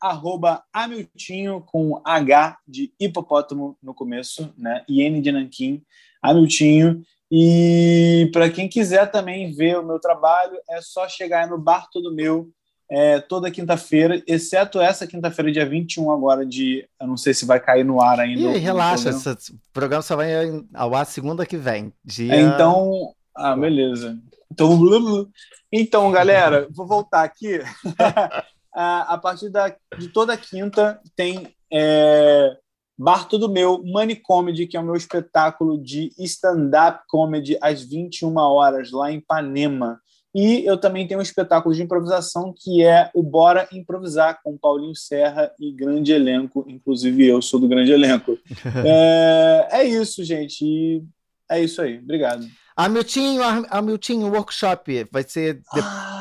[0.72, 4.84] Amiltinho com H de hipopótamo no começo, né?
[4.88, 5.84] E N de Nanquim,
[6.22, 7.04] Amiltinho.
[7.36, 12.14] E para quem quiser também ver o meu trabalho, é só chegar no Bar Todo
[12.14, 12.52] Meu
[12.92, 16.88] é, toda quinta-feira, exceto essa quinta-feira, dia 21 agora de...
[17.02, 18.56] Eu não sei se vai cair no ar ainda.
[18.56, 20.32] E relaxa, esse programa só vai
[20.72, 21.92] ao ar segunda que vem.
[22.06, 22.36] Dia...
[22.36, 23.16] É, então...
[23.36, 24.16] Ah, beleza.
[24.52, 25.28] Então,
[25.72, 27.62] então galera, vou voltar aqui.
[28.72, 32.56] a partir da, de toda quinta tem é,
[33.04, 38.34] Bar Tudo Meu, Money Comedy, que é o meu espetáculo de stand-up comedy às 21
[38.38, 40.00] horas, lá em Panema.
[40.34, 44.96] E eu também tenho um espetáculo de improvisação que é o Bora Improvisar, com Paulinho
[44.96, 48.40] Serra e grande elenco, inclusive eu sou do grande elenco.
[48.86, 50.64] é, é isso, gente.
[50.64, 51.04] E
[51.52, 52.00] é isso aí.
[52.00, 52.48] Obrigado.
[52.76, 55.62] Hamilton, Hamilton, workshop vai ser.
[55.74, 56.13] Ah,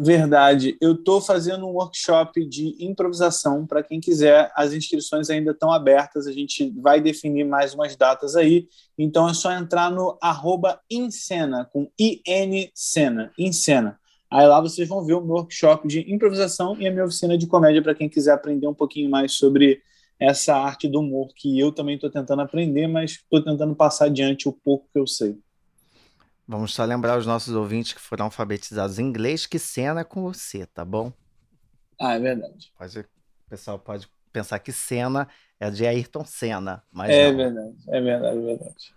[0.00, 0.76] verdade.
[0.80, 4.50] Eu estou fazendo um workshop de improvisação para quem quiser.
[4.54, 6.26] As inscrições ainda estão abertas.
[6.26, 8.68] A gente vai definir mais umas datas aí.
[8.98, 13.98] Então é só entrar no arroba Incena, com I-N Cena, Incena.
[14.30, 17.46] Aí lá vocês vão ver o meu workshop de improvisação e a minha oficina de
[17.46, 19.82] comédia para quem quiser aprender um pouquinho mais sobre
[20.18, 24.48] essa arte do humor que eu também estou tentando aprender, mas estou tentando passar adiante
[24.48, 25.36] o pouco que eu sei.
[26.52, 30.22] Vamos só lembrar os nossos ouvintes que foram alfabetizados em inglês que cena é com
[30.22, 31.10] você, tá bom?
[31.98, 32.70] Ah, é verdade.
[32.76, 33.04] Pode, o
[33.48, 35.26] pessoal pode pensar que cena
[35.58, 37.38] é de Ayrton Senna, mas É não.
[37.38, 38.94] verdade, é verdade, é verdade.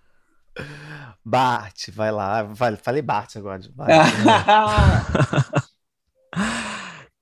[1.23, 2.53] Bart, vai lá.
[2.83, 3.61] Falei Bart agora.
[3.73, 3.89] Bart,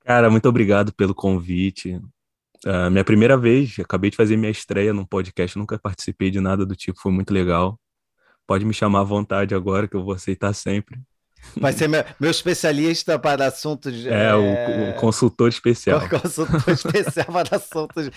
[0.04, 2.02] Cara, muito obrigado pelo convite.
[2.66, 6.66] Uh, minha primeira vez, acabei de fazer minha estreia num podcast, nunca participei de nada
[6.66, 7.80] do tipo, foi muito legal.
[8.46, 11.00] Pode me chamar à vontade agora, que eu vou aceitar sempre.
[11.58, 13.94] Vai ser meu, meu especialista para assuntos.
[13.94, 14.36] De, é, é...
[14.36, 16.00] O, o, consultor especial.
[16.00, 18.10] O consultor especial para assuntos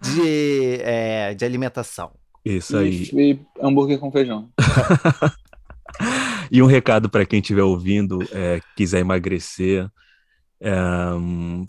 [0.00, 2.12] de, é, de alimentação.
[2.44, 3.08] Isso aí.
[3.12, 4.48] E, e hambúrguer com feijão.
[6.50, 9.88] e um recado para quem estiver ouvindo, é, quiser emagrecer.
[10.60, 10.72] É,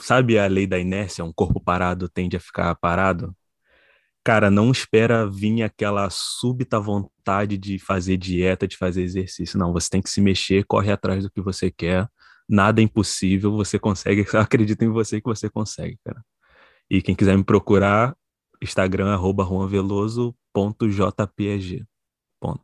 [0.01, 1.25] sabe a lei da inércia?
[1.25, 3.35] Um corpo parado tende a ficar parado.
[4.29, 9.57] Cara, não espera vir aquela súbita vontade de fazer dieta, de fazer exercício.
[9.57, 12.07] Não, você tem que se mexer, corre atrás do que você quer.
[12.47, 14.21] Nada é impossível, você consegue.
[14.37, 16.23] Acredito em você que você consegue, cara.
[16.87, 18.15] E quem quiser me procurar,
[18.61, 21.87] Instagram, arroba juanveloso.jpg.
[22.39, 22.61] Ponto.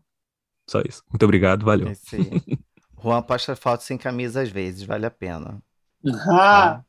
[0.70, 1.02] Só isso.
[1.10, 1.88] Muito obrigado, valeu.
[1.88, 1.96] É
[3.02, 5.60] Juan posta foto sem camisa às vezes, vale a pena.
[6.30, 6.76] Ah.
[6.76, 6.86] Tá?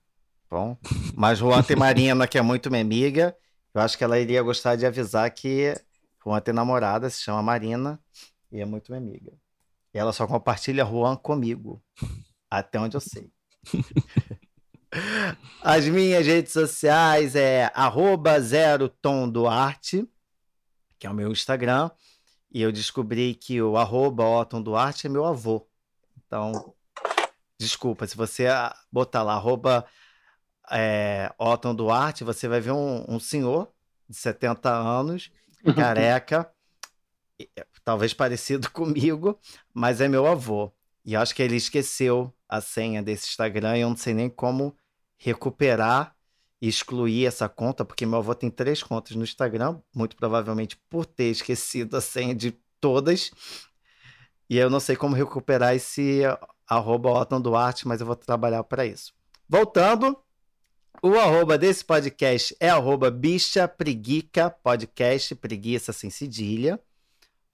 [0.51, 0.77] Bom,
[1.17, 3.35] mas Juan tem Marina, que é muito minha amiga,
[3.77, 5.75] eu acho que ela iria gostar de avisar que
[6.25, 8.01] Juan tem namorada, se chama Marina,
[8.51, 9.33] e é muito minha amiga.
[9.93, 11.85] E ela só compartilha Juan comigo,
[12.51, 13.31] até onde eu sei.
[15.63, 20.09] As minhas redes sociais é arroba zero tom Duarte,
[20.99, 21.91] que é o meu Instagram.
[22.51, 25.69] E eu descobri que o arroba Otton Duarte é meu avô.
[26.27, 26.75] Então,
[27.61, 28.47] desculpa, se você
[28.91, 29.87] botar lá arroba
[30.71, 33.71] é, Otton Duarte, você vai ver um, um senhor
[34.09, 35.31] de 70 anos,
[35.77, 36.51] careca,
[37.85, 39.39] talvez parecido comigo,
[39.73, 40.73] mas é meu avô.
[41.05, 44.77] E acho que ele esqueceu a senha desse Instagram e eu não sei nem como
[45.17, 46.15] recuperar
[46.61, 51.07] e excluir essa conta, porque meu avô tem três contas no Instagram, muito provavelmente por
[51.07, 53.31] ter esquecido a senha de todas.
[54.49, 56.23] E eu não sei como recuperar esse
[56.67, 59.13] arroba Otton Duarte, mas eu vou trabalhar para isso.
[59.49, 60.19] Voltando,
[61.03, 66.81] o arroba desse podcast é arroba bicha preguica podcast, preguiça sem cedilha,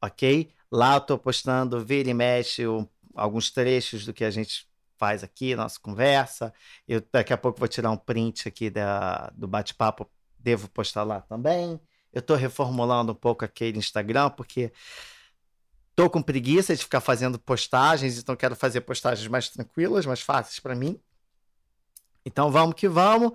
[0.00, 0.50] ok?
[0.70, 4.66] Lá eu tô postando, vira e mexe, um, alguns trechos do que a gente
[4.96, 6.52] faz aqui, nossa conversa.
[6.86, 10.08] Eu daqui a pouco vou tirar um print aqui da, do bate-papo,
[10.38, 11.80] devo postar lá também.
[12.12, 14.72] Eu estou reformulando um pouco aquele Instagram, porque
[15.96, 20.60] tô com preguiça de ficar fazendo postagens, então quero fazer postagens mais tranquilas, mais fáceis
[20.60, 21.00] para mim.
[22.24, 23.32] Então vamos que vamos.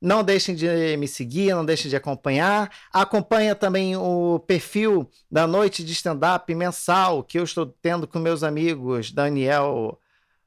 [0.00, 2.70] Não deixem de me seguir, não deixem de acompanhar.
[2.92, 8.42] Acompanha também o perfil da noite de stand-up mensal que eu estou tendo com meus
[8.42, 9.98] amigos Daniel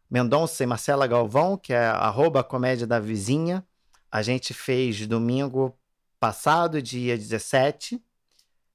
[0.10, 3.66] Mendonça e Marcela Galvão, que é arroba comédia da vizinha.
[4.12, 5.76] A gente fez domingo
[6.20, 8.02] passado, dia 17,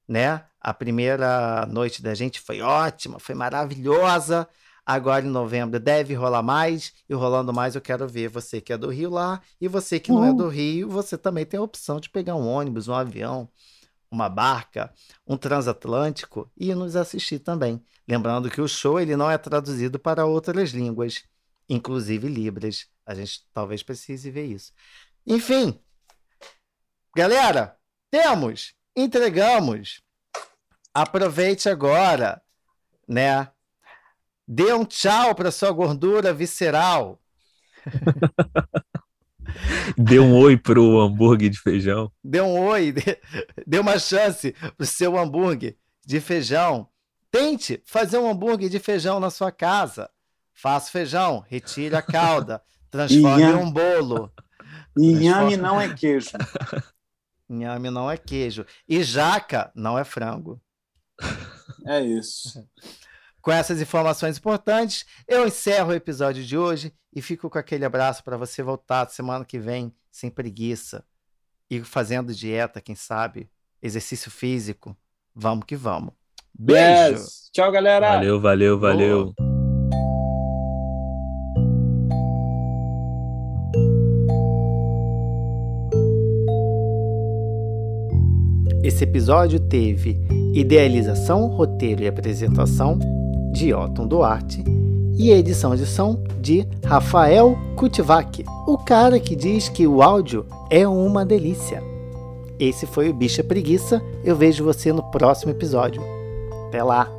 [0.07, 0.43] né?
[0.59, 4.47] A primeira noite da gente foi ótima, foi maravilhosa.
[4.85, 8.77] Agora em novembro deve rolar mais, e rolando mais eu quero ver você que é
[8.77, 11.99] do Rio lá, e você que não é do Rio, você também tem a opção
[11.99, 13.49] de pegar um ônibus, um avião,
[14.11, 14.93] uma barca,
[15.25, 17.83] um transatlântico e nos assistir também.
[18.07, 21.23] Lembrando que o show ele não é traduzido para outras línguas,
[21.67, 22.87] inclusive Libras.
[23.05, 24.71] A gente talvez precise ver isso.
[25.25, 25.79] Enfim,
[27.15, 27.75] galera,
[28.11, 30.01] temos, entregamos.
[30.93, 32.41] Aproveite agora,
[33.07, 33.51] né?
[34.47, 37.19] Dê um tchau para sua gordura visceral.
[39.97, 42.11] Dê um oi pro hambúrguer de feijão.
[42.23, 43.19] Dê um oi, dê,
[43.65, 46.89] dê uma chance pro seu hambúrguer de feijão.
[47.31, 50.09] Tente fazer um hambúrguer de feijão na sua casa.
[50.53, 54.31] Faça feijão, retire a calda, transforme em um bolo.
[54.97, 56.31] Inhame não é queijo.
[57.49, 58.65] Inhame não é queijo.
[58.87, 60.61] E jaca não é frango.
[61.85, 62.65] É isso.
[63.45, 68.23] Com essas informações importantes, eu encerro o episódio de hoje e fico com aquele abraço
[68.23, 71.05] para você voltar semana que vem sem preguiça
[71.69, 73.47] e fazendo dieta, quem sabe,
[73.83, 74.97] exercício físico.
[75.35, 76.11] Vamos que vamos.
[76.57, 77.21] Beijo.
[77.21, 77.51] Yes.
[77.53, 78.13] Tchau, galera.
[78.13, 79.25] Valeu, valeu, valeu.
[79.25, 79.55] Boa.
[88.83, 90.17] Esse episódio teve
[90.55, 92.97] idealização, roteiro e apresentação
[93.55, 94.61] de Otton Duarte,
[95.17, 100.45] e a edição de som de Rafael Kutivac, o cara que diz que o áudio
[100.69, 101.81] é uma delícia.
[102.59, 106.03] Esse foi o Bicha Preguiça, eu vejo você no próximo episódio.
[106.67, 107.14] Até lá!